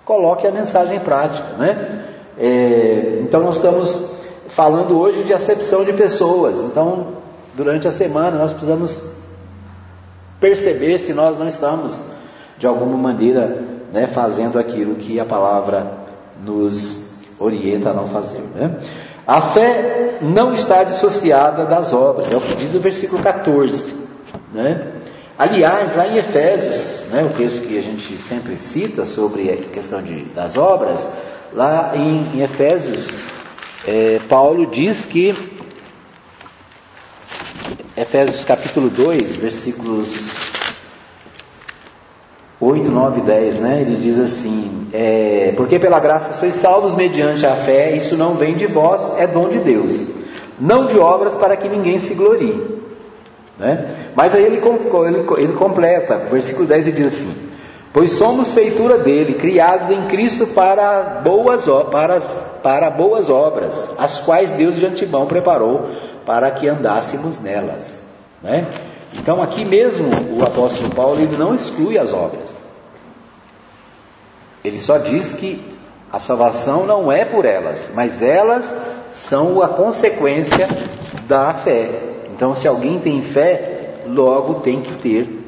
[0.05, 1.47] Coloque a mensagem em prática.
[1.57, 2.05] Né?
[2.37, 4.11] É, então nós estamos
[4.49, 6.61] falando hoje de acepção de pessoas.
[6.61, 7.17] Então,
[7.53, 9.13] durante a semana, nós precisamos
[10.39, 12.01] perceber se nós não estamos,
[12.57, 13.63] de alguma maneira,
[13.93, 15.91] né, fazendo aquilo que a palavra
[16.43, 18.41] nos orienta a não fazer.
[18.55, 18.75] Né?
[19.27, 23.93] A fé não está dissociada das obras, é o que diz o versículo 14.
[24.53, 24.91] Né?
[25.37, 30.01] Aliás, lá em Efésios, né, o texto que a gente sempre cita sobre a questão
[30.01, 31.07] de, das obras,
[31.53, 33.07] lá em, em Efésios,
[33.87, 35.35] é, Paulo diz que,
[37.95, 40.50] Efésios capítulo 2, versículos
[42.61, 43.81] 8, 9 e 10, né?
[43.81, 48.55] Ele diz assim: é, Porque pela graça sois salvos mediante a fé, isso não vem
[48.55, 49.99] de vós, é dom de Deus,
[50.59, 52.79] não de obras para que ninguém se glorie.
[53.57, 54.11] Né?
[54.15, 57.51] Mas aí ele, ele, ele completa, versículo 10 ele diz assim:
[57.91, 62.19] Pois somos feitura dele, criados em Cristo para boas, para,
[62.61, 65.89] para boas obras, as quais Deus de antemão preparou
[66.25, 68.01] para que andássemos nelas.
[68.41, 68.67] Né?
[69.13, 72.55] Então, aqui mesmo, o apóstolo Paulo ele não exclui as obras.
[74.63, 75.61] Ele só diz que
[76.11, 78.65] a salvação não é por elas, mas elas
[79.11, 80.67] são a consequência
[81.27, 81.89] da fé.
[82.33, 85.41] Então, se alguém tem fé, logo tem que ter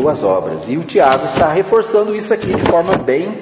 [0.00, 0.68] boas obras.
[0.68, 3.36] E o Tiago está reforçando isso aqui de forma bem,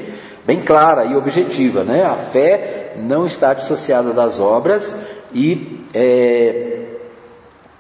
[0.45, 1.85] bem clara e objetiva.
[1.85, 2.05] Né?
[2.05, 4.95] A fé não está dissociada das obras
[5.33, 6.84] e é,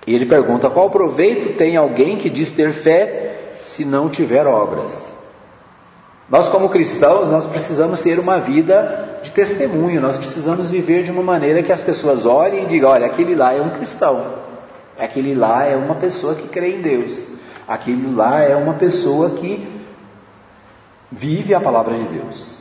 [0.07, 5.13] e ele pergunta: qual proveito tem alguém que diz ter fé se não tiver obras?
[6.29, 11.23] Nós, como cristãos, nós precisamos ter uma vida de testemunho, nós precisamos viver de uma
[11.23, 14.25] maneira que as pessoas olhem e digam: olha, aquele lá é um cristão,
[14.99, 17.27] aquele lá é uma pessoa que crê em Deus,
[17.67, 19.69] aquele lá é uma pessoa que
[21.11, 22.55] vive a palavra de Deus.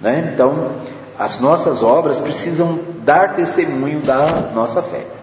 [0.00, 0.32] Né?
[0.32, 0.72] Então,
[1.18, 5.17] as nossas obras precisam dar testemunho da nossa fé.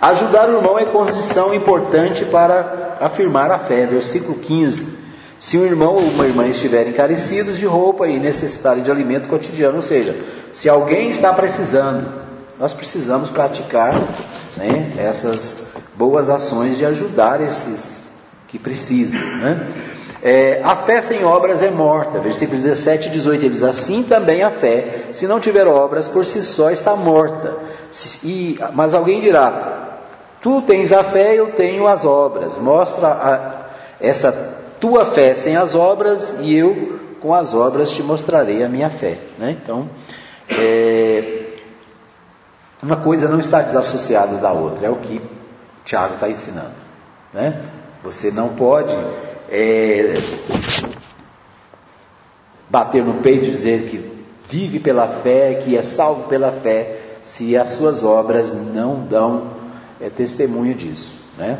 [0.00, 3.84] Ajudar o irmão é condição importante para afirmar a fé.
[3.84, 4.86] Versículo 15.
[5.38, 9.76] Se um irmão ou uma irmã estiverem carecidos de roupa e necessitarem de alimento cotidiano,
[9.76, 10.16] ou seja,
[10.52, 12.06] se alguém está precisando,
[12.58, 13.94] nós precisamos praticar
[14.56, 18.04] né, essas boas ações de ajudar esses
[18.48, 19.20] que precisam.
[19.20, 19.96] Né?
[20.22, 22.18] É, a fé sem obras é morta.
[22.18, 26.26] Versículos 17 e 18 ele diz: Assim também a fé, se não tiver obras, por
[26.26, 27.56] si só está morta.
[28.22, 29.98] E, mas alguém dirá:
[30.42, 32.58] Tu tens a fé, eu tenho as obras.
[32.58, 33.66] Mostra a,
[34.00, 34.32] essa
[34.78, 39.18] tua fé sem as obras, e eu com as obras te mostrarei a minha fé.
[39.38, 39.56] Né?
[39.62, 39.88] Então,
[40.48, 41.54] é,
[42.82, 45.20] uma coisa não está desassociada da outra, é o que
[45.84, 46.72] Tiago está ensinando.
[47.32, 47.60] Né?
[48.02, 48.96] Você não pode
[49.50, 50.14] é,
[52.68, 54.10] bater no peito e dizer que
[54.48, 59.60] vive pela fé, que é salvo pela fé, se as suas obras não dão
[60.00, 61.58] é testemunho disso, né?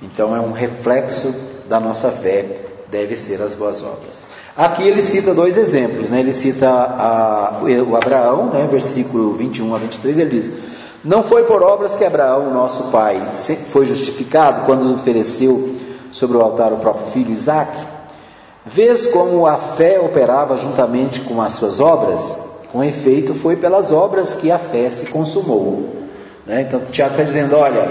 [0.00, 1.34] Então é um reflexo
[1.68, 2.60] da nossa fé,
[2.90, 4.22] deve ser as boas obras.
[4.56, 6.20] Aqui ele cita dois exemplos, né?
[6.20, 8.68] Ele cita a, o Abraão, né?
[8.70, 10.52] versículo 21 a 23, ele diz:
[11.02, 13.20] Não foi por obras que Abraão, nosso pai,
[13.70, 15.74] foi justificado quando ofereceu
[16.14, 17.84] sobre o altar o próprio filho Isaque?
[18.64, 22.38] Vês como a fé operava juntamente com as suas obras?
[22.72, 25.96] Com efeito, foi pelas obras que a fé se consumou.
[26.46, 26.62] Né?
[26.62, 27.90] Então Tiago está dizendo: olha,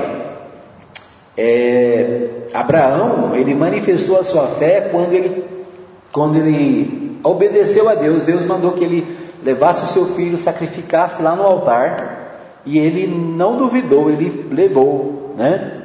[1.38, 5.46] é, Abraão ele manifestou a sua fé quando ele,
[6.12, 8.24] quando ele obedeceu a Deus.
[8.24, 13.58] Deus mandou que ele levasse o seu filho, sacrificasse lá no altar, e ele não
[13.58, 15.34] duvidou, ele levou.
[15.38, 15.83] Né?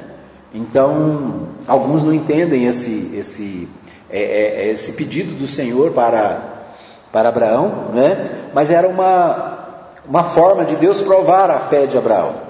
[0.53, 3.67] Então, alguns não entendem esse, esse,
[4.09, 6.41] é, é, é esse pedido do Senhor para,
[7.11, 8.49] para Abraão, né?
[8.53, 9.67] mas era uma,
[10.07, 12.49] uma forma de Deus provar a fé de Abraão.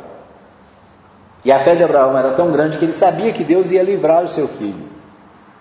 [1.44, 4.24] E a fé de Abraão era tão grande que ele sabia que Deus ia livrar
[4.24, 4.88] o seu filho.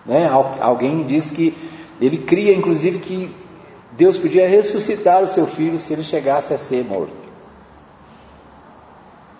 [0.06, 0.28] Né?
[0.60, 1.56] Alguém diz que
[2.00, 3.34] ele cria, inclusive, que
[3.92, 7.27] Deus podia ressuscitar o seu filho se ele chegasse a ser morto.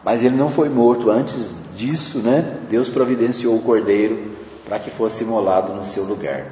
[0.08, 1.10] Mas ele não foi morto.
[1.10, 2.60] Antes disso, né?
[2.70, 4.18] Deus providenciou o cordeiro
[4.66, 6.46] para que fosse imolado no seu lugar.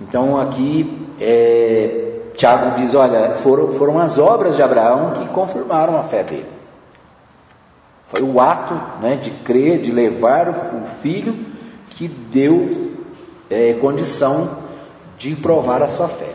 [0.00, 6.04] Então aqui é, Tiago diz: olha, foram, foram as obras de Abraão que confirmaram a
[6.04, 6.46] fé dele.
[8.06, 11.36] Foi o ato né, de crer, de levar o filho
[11.90, 12.94] que deu
[13.50, 14.48] é, condição
[15.18, 16.32] de provar a sua fé.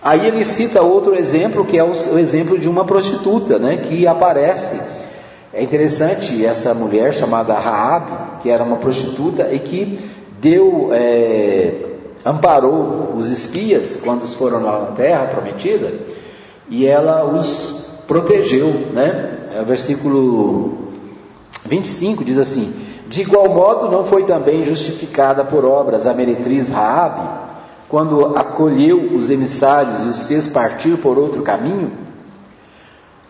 [0.00, 4.06] Aí ele cita outro exemplo, que é o, o exemplo de uma prostituta, né, que
[4.06, 4.95] aparece.
[5.56, 9.98] É interessante essa mulher chamada Raab, que era uma prostituta e que
[10.38, 11.72] deu, é,
[12.26, 15.94] amparou os espias quando foram lá na terra prometida,
[16.68, 19.48] e ela os protegeu, né?
[19.54, 20.90] é o versículo
[21.64, 22.74] 25 diz assim:
[23.08, 27.30] De igual modo não foi também justificada por obras a meretriz Raabe,
[27.88, 32.05] quando acolheu os emissários e os fez partir por outro caminho?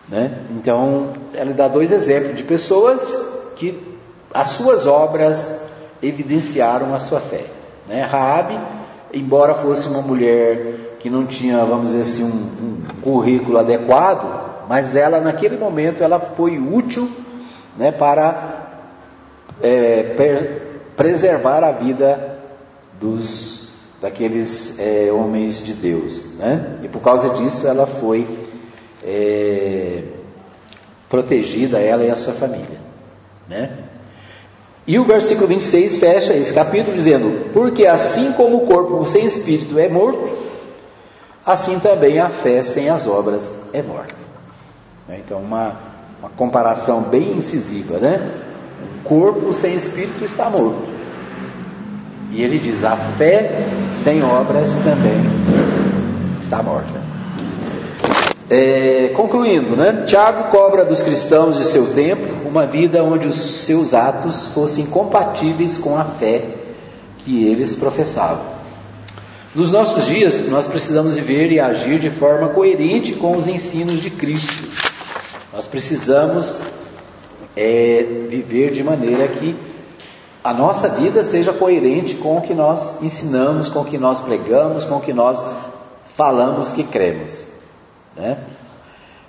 [0.09, 0.39] Né?
[0.51, 3.01] Então, ela dá dois exemplos de pessoas
[3.55, 3.97] que
[4.33, 5.59] as suas obras
[6.01, 7.45] evidenciaram a sua fé.
[7.87, 8.01] Né?
[8.01, 8.57] Raabe,
[9.13, 14.95] embora fosse uma mulher que não tinha, vamos dizer assim, um, um currículo adequado, mas
[14.95, 17.09] ela naquele momento ela foi útil
[17.77, 18.67] né, para
[19.61, 22.37] é, per, preservar a vida
[22.99, 23.67] dos
[24.01, 26.77] daqueles é, homens de Deus, né?
[26.83, 28.27] E por causa disso ela foi
[29.03, 30.03] é,
[31.09, 32.79] protegida, ela e a sua família,
[33.47, 33.77] né?
[34.87, 39.77] E o versículo 26 fecha esse capítulo dizendo: Porque assim como o corpo sem espírito
[39.77, 40.29] é morto,
[41.45, 44.15] assim também a fé sem as obras é morta.
[45.07, 45.21] Né?
[45.25, 45.75] Então, uma,
[46.21, 48.31] uma comparação bem incisiva, né?
[48.81, 50.87] O corpo sem espírito está morto.
[52.31, 55.21] E ele diz: a fé sem obras também
[56.39, 57.06] está morta.
[58.49, 60.03] É, concluindo, né?
[60.05, 65.77] Tiago cobra dos cristãos de seu tempo uma vida onde os seus atos fossem compatíveis
[65.77, 66.45] com a fé
[67.17, 68.57] que eles professavam.
[69.53, 74.11] Nos nossos dias, nós precisamos viver e agir de forma coerente com os ensinos de
[74.11, 74.63] Cristo.
[75.51, 76.55] Nós precisamos
[77.53, 79.57] é, viver de maneira que
[80.41, 84.85] a nossa vida seja coerente com o que nós ensinamos, com o que nós pregamos,
[84.85, 85.43] com o que nós
[86.15, 87.46] falamos que cremos.
[88.17, 88.37] Né?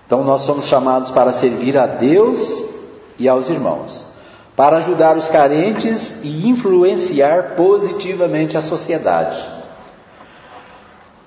[0.06, 2.64] Então nós somos chamados para servir a Deus
[3.18, 4.06] e aos irmãos,
[4.56, 9.44] para ajudar os carentes e influenciar positivamente a sociedade.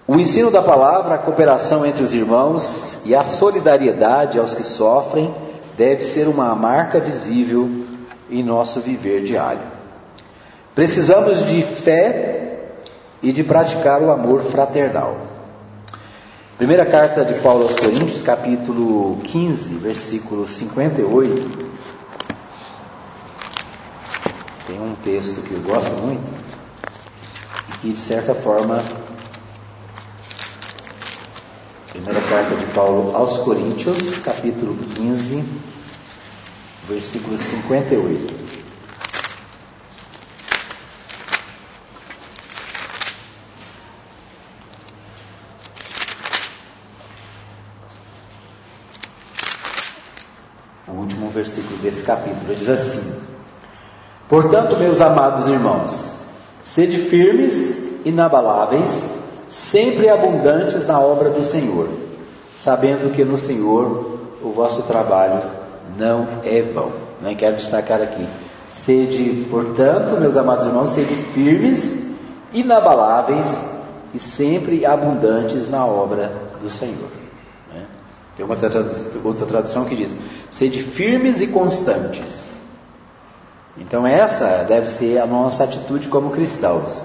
[0.08, 5.34] O ensino da palavra, a cooperação entre os irmãos e a solidariedade aos que sofrem
[5.78, 7.70] deve ser uma marca visível
[8.30, 9.62] em nosso viver diário.
[10.74, 12.60] Precisamos de fé
[13.22, 15.31] e de praticar o amor fraternal.
[16.62, 21.50] Primeira carta de Paulo aos Coríntios, capítulo 15, versículo 58.
[24.68, 26.32] Tem um texto que eu gosto muito
[27.68, 28.78] e que, de certa forma,
[31.90, 35.44] Primeira carta de Paulo aos Coríntios, capítulo 15,
[36.88, 38.52] versículo 58.
[50.92, 53.14] O último versículo desse capítulo diz assim:
[54.30, 56.12] Portanto, meus amados irmãos,
[56.62, 59.10] sede firmes, inabaláveis,
[59.50, 61.90] sempre abundantes na obra do Senhor,
[62.56, 65.42] sabendo que no Senhor o vosso trabalho
[65.98, 66.92] não é vão.
[67.22, 67.36] Né?
[67.36, 68.26] Quero destacar aqui.
[68.70, 72.04] Sede, portanto, meus amados irmãos, sede firmes,
[72.54, 73.66] inabaláveis
[74.14, 76.32] e sempre abundantes na obra
[76.62, 77.10] do Senhor.
[77.74, 77.84] Né?
[78.38, 78.56] Tem uma
[79.24, 80.16] outra tradução que diz:
[80.52, 82.52] sede firmes e constantes.
[83.78, 87.02] Então, essa deve ser a nossa atitude como cristãos: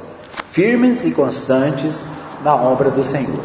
[0.51, 2.03] firmes e constantes
[2.43, 3.45] na obra do Senhor.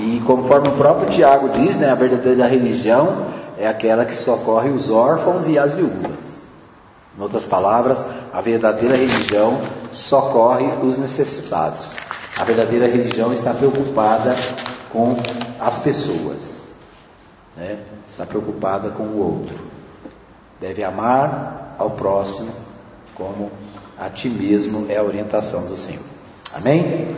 [0.00, 3.26] E conforme o próprio Tiago diz, né, a verdadeira religião
[3.56, 6.42] é aquela que socorre os órfãos e as viúvas.
[7.16, 9.60] Em outras palavras, a verdadeira religião
[9.92, 11.90] socorre os necessitados.
[12.36, 14.34] A verdadeira religião está preocupada
[14.90, 15.16] com
[15.60, 16.50] as pessoas,
[17.56, 17.78] né?
[18.14, 19.56] Está preocupada com o outro.
[20.60, 22.52] Deve amar ao próximo
[23.16, 23.50] como
[23.98, 26.04] a ti mesmo é a orientação do Senhor.
[26.54, 27.08] Amém?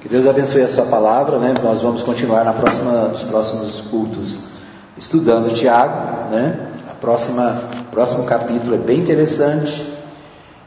[0.00, 1.54] Que Deus abençoe a sua palavra, né?
[1.62, 4.40] Nós vamos continuar na próxima, nos próximos cultos
[4.98, 6.72] estudando Tiago, né?
[6.90, 7.62] A próxima,
[7.92, 9.94] próximo capítulo é bem interessante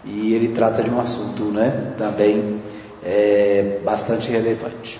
[0.05, 1.93] e ele trata de um assunto, né?
[1.97, 2.61] Também
[3.03, 4.99] é, bastante relevante.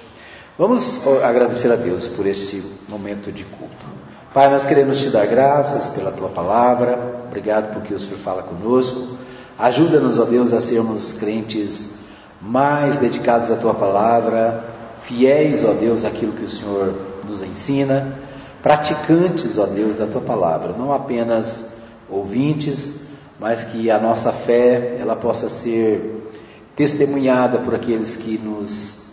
[0.57, 3.96] Vamos agradecer a Deus por este momento de culto.
[4.33, 7.23] Pai, nós queremos te dar graças pela tua palavra.
[7.27, 9.17] Obrigado porque o Senhor fala conosco.
[9.57, 11.97] Ajuda-nos, ó Deus, a sermos crentes
[12.41, 14.63] mais dedicados à tua palavra,
[15.01, 16.93] fiéis, ó Deus, àquilo que o Senhor
[17.27, 18.19] nos ensina,
[18.61, 21.71] praticantes, ó Deus, da tua palavra, não apenas
[22.09, 23.01] ouvintes,
[23.39, 26.31] mas que a nossa fé ela possa ser
[26.75, 29.07] testemunhada por aqueles que nos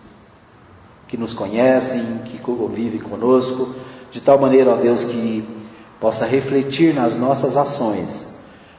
[1.06, 3.74] que nos conhecem, que convivem conosco,
[4.14, 5.44] de tal maneira, ó Deus, que
[6.00, 8.32] possa refletir nas nossas ações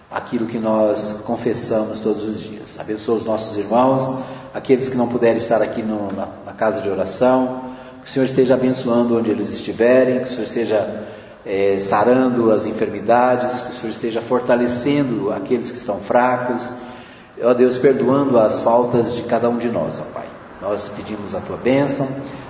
[0.10, 2.80] aquilo que nós confessamos todos os dias.
[2.80, 4.20] Abençoa os nossos irmãos,
[4.54, 7.66] aqueles que não puderem estar aqui no, na, na, casa de oração,
[8.02, 11.04] que o Senhor esteja abençoando onde eles estiverem, que o Senhor esteja
[11.46, 16.78] é, sarando as enfermidades, que o Senhor esteja fortalecendo aqueles que estão fracos,
[17.44, 20.28] ó Deus, perdoando as faltas de cada um de nós, ó Pai.
[20.62, 22.08] Nós pedimos a tua bênção.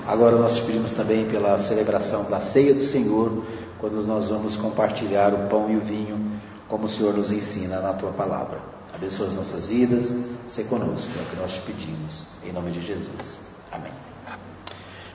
[0.08, 3.44] Agora nós pedimos também pela celebração da ceia do Senhor,
[3.80, 7.94] quando nós vamos compartilhar o pão e o vinho, como o Senhor nos ensina na
[7.94, 8.60] tua palavra.
[8.94, 10.16] Abençoa as nossas vidas,
[10.48, 13.40] se conosco, é o que nós te pedimos, em nome de Jesus.
[13.72, 13.92] Amém.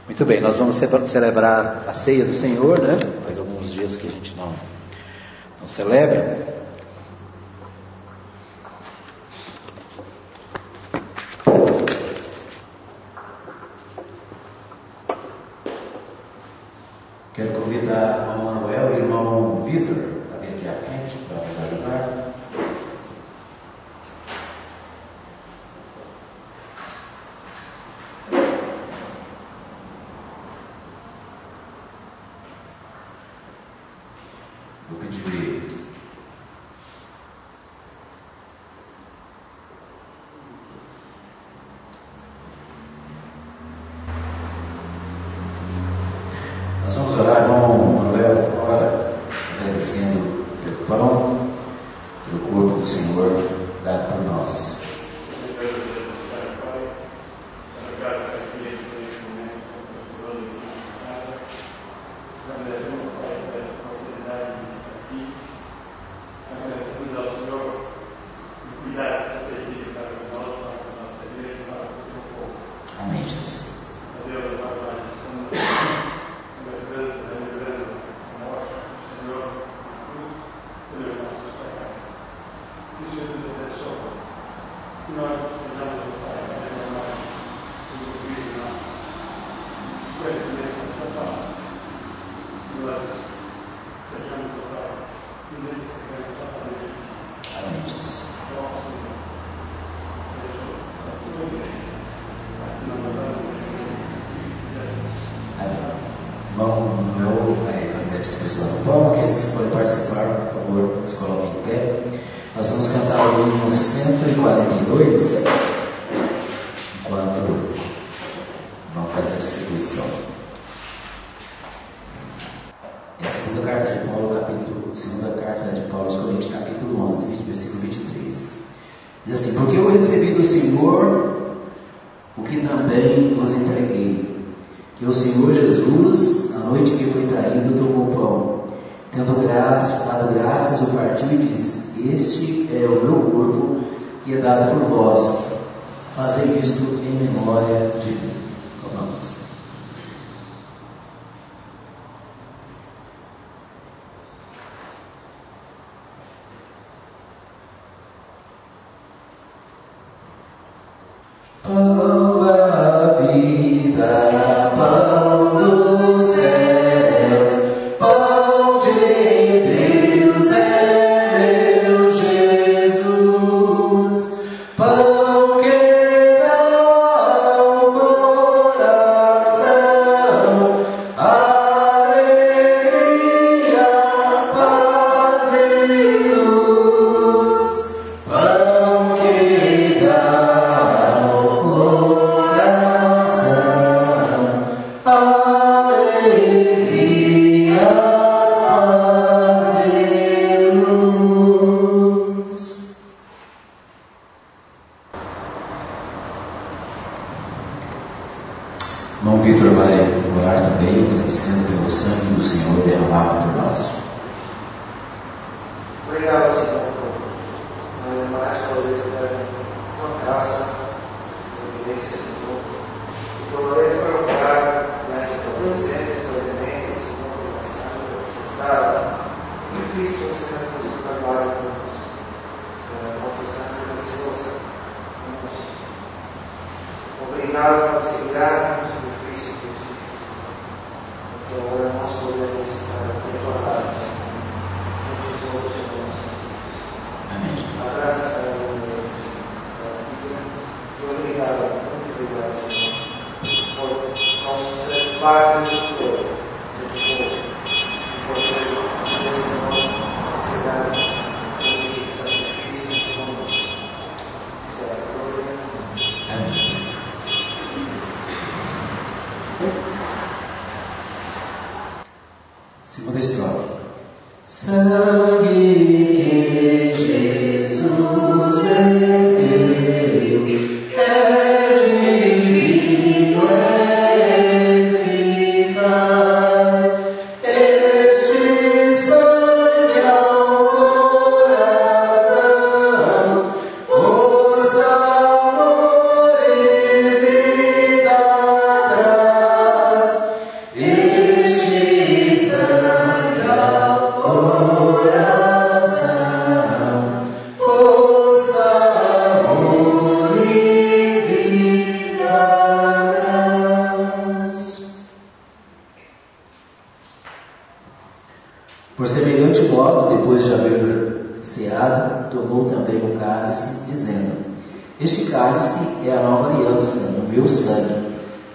[0.07, 2.99] Muito bem, nós vamos celebrar a ceia do Senhor, né?
[3.25, 4.53] Faz alguns dias que a gente não,
[5.61, 6.60] não celebra.
[17.71, 20.20] vida irmão Manuel e ao irmão Vitor.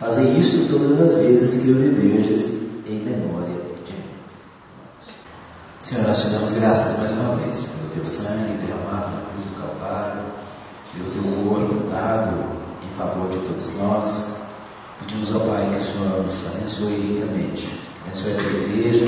[0.06, 2.46] Fazei isto todas as vezes que o beberdes
[2.86, 4.04] em memória de mim.
[5.82, 9.60] Senhor, nós te damos graças mais uma vez pelo teu sangue derramado na cruz do
[9.60, 10.22] Calvário,
[10.94, 12.38] pelo teu corpo dado
[12.84, 14.36] em favor de todos nós.
[15.00, 19.06] Pedimos ao Pai que o Senhor nos abençoe ricamente, abençoe a tua igreja,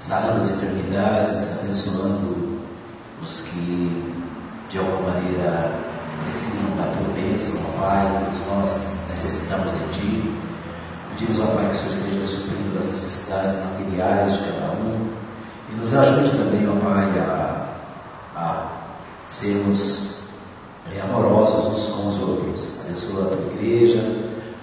[0.00, 2.58] sarando as enfermidades, abençoando
[3.22, 4.14] os que
[4.70, 5.78] de alguma maneira
[6.24, 10.38] precisam da tua bênção, Pai, todos nós necessitamos de Ti.
[11.10, 15.08] Pedimos ao Pai que o Senhor esteja suprindo as necessidades materiais de cada um
[15.70, 17.68] e nos ajude também, ó Pai, a,
[18.36, 18.66] a
[19.26, 20.16] sermos
[21.02, 22.80] amorosos uns com os outros.
[22.84, 24.04] Abençoa a tua igreja,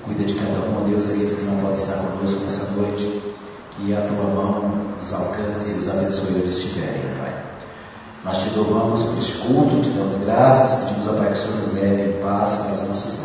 [0.05, 3.33] cuida de cada um, ó Deus, aqueles que não podem estar conosco nessa noite
[3.75, 7.43] que a tua mão nos alcance e nos abençoe onde estiverem, Pai.
[8.23, 11.57] Nós te louvamos por este culto, te damos graças, pedimos ao Pai que o Senhor
[11.57, 13.22] nos leve em paz para os nossos.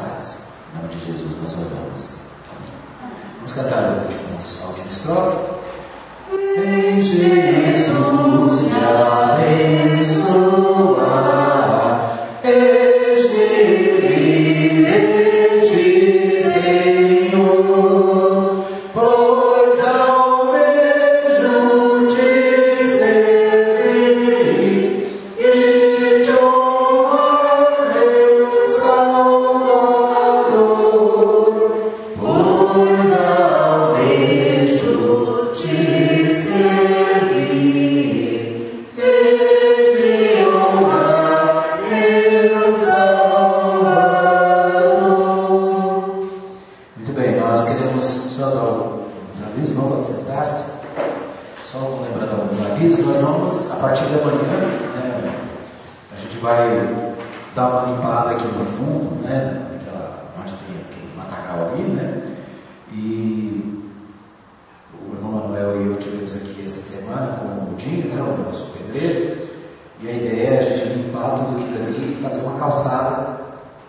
[0.78, 2.18] Nome de Jesus nós oramos.
[2.52, 2.70] Amém.
[3.36, 5.36] Vamos cantar a última, a última estrofe.
[6.56, 8.72] Em Jesus me
[9.98, 10.97] abençoa,
[70.38, 73.40] ideia a gente limpar tudo aquilo ali e fazer uma calçada,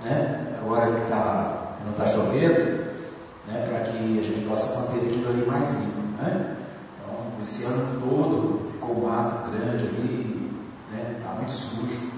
[0.04, 2.90] né, agora que, tá, não está chovendo,
[3.48, 6.02] né, para que a gente possa manter aquilo ali mais limpo.
[6.22, 6.56] Né?
[6.96, 10.52] Então, esse ano todo ficou um mato grande ali,
[11.18, 12.10] está muito sujo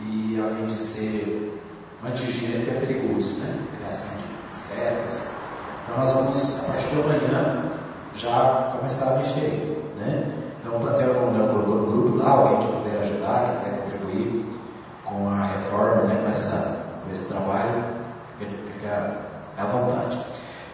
[0.00, 1.62] e além de ser
[2.04, 3.58] antigênico é perigoso, né?
[3.78, 5.22] criação de insetos.
[5.84, 7.72] Então nós vamos, a partir de amanhã,
[8.14, 9.92] já começar a mexer.
[9.98, 10.45] Né?
[10.66, 14.44] Então, até o Leão colocou no grupo lá, alguém que puder ajudar, quiser contribuir
[15.04, 17.84] com a reforma, né, com, essa, com esse trabalho,
[18.38, 19.18] fica,
[19.56, 20.18] à vontade.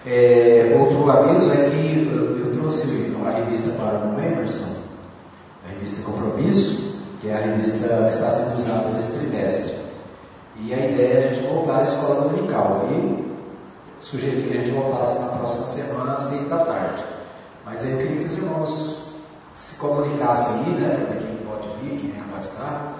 [0.06, 4.76] É, outro aviso é que eu, eu trouxe a revista para o Emerson,
[5.66, 9.74] a revista Compromisso, que é a revista que está sendo usada nesse trimestre.
[10.56, 12.88] E a ideia é a gente voltar à escola dominical.
[12.90, 13.32] E
[14.00, 17.04] sugeri que a gente voltasse na próxima semana às seis da tarde.
[17.64, 19.11] Mas aí eu queria que os irmãos
[19.62, 22.94] se comunicassem aí, né, para quem pode vir, quem é que pode estar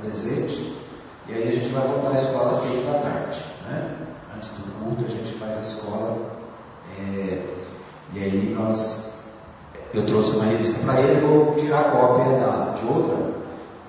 [0.00, 0.82] presente.
[1.28, 3.44] E aí a gente vai voltar à escola às seis da tarde.
[3.68, 3.96] Né?
[4.34, 6.16] Antes do culto a gente faz a escola.
[6.98, 7.46] É,
[8.14, 9.12] e aí nós,
[9.92, 13.34] eu trouxe uma revista para ele, vou tirar cópia da, de outra,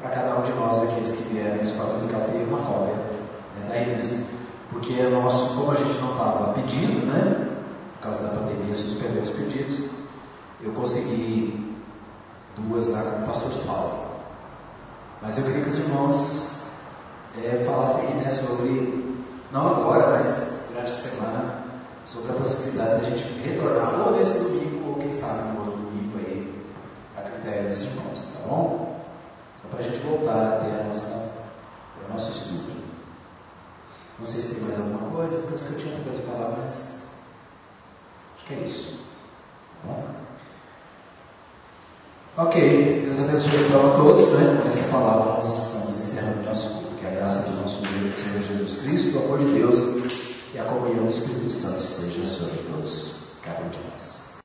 [0.02, 3.70] para cada um de nós, aqueles que vierem na escola dominical, ter uma cópia né,
[3.70, 4.22] da revista.
[4.70, 7.48] Porque nosso, como a gente não estava pedindo, né,
[7.94, 9.86] por causa da pandemia, suspendeu os pedidos,
[10.62, 11.67] eu consegui
[12.58, 14.08] duas lá com o pastor Saulo.
[15.22, 16.58] Mas eu queria que os irmãos
[17.44, 19.16] é, falassem né, sobre,
[19.52, 21.64] não agora, mas durante a semana,
[22.08, 25.82] sobre a possibilidade de a gente retornar ou nesse domingo, ou quem sabe no outro
[25.82, 26.64] domingo aí,
[27.18, 29.02] a critério dos irmãos, tá bom?
[29.62, 31.32] Só para a gente voltar a ter a nossa,
[32.08, 32.78] o nosso estudo.
[34.20, 36.58] Não sei se tem mais alguma coisa, parece que eu tinha outra coisa para falar,
[36.64, 37.04] mas
[38.36, 39.00] acho que é isso.
[39.82, 40.27] Tá bom?
[42.40, 44.60] Ok, Deus abençoe então a todos, né?
[44.62, 46.96] Com essa palavra nós estamos encerrando o nosso culto.
[47.00, 49.80] Que a graça de nosso Senhor Jesus Cristo, o amor de Deus
[50.54, 54.17] e a comunhão do Espírito Santo esteja sobre todos, cada um de nós.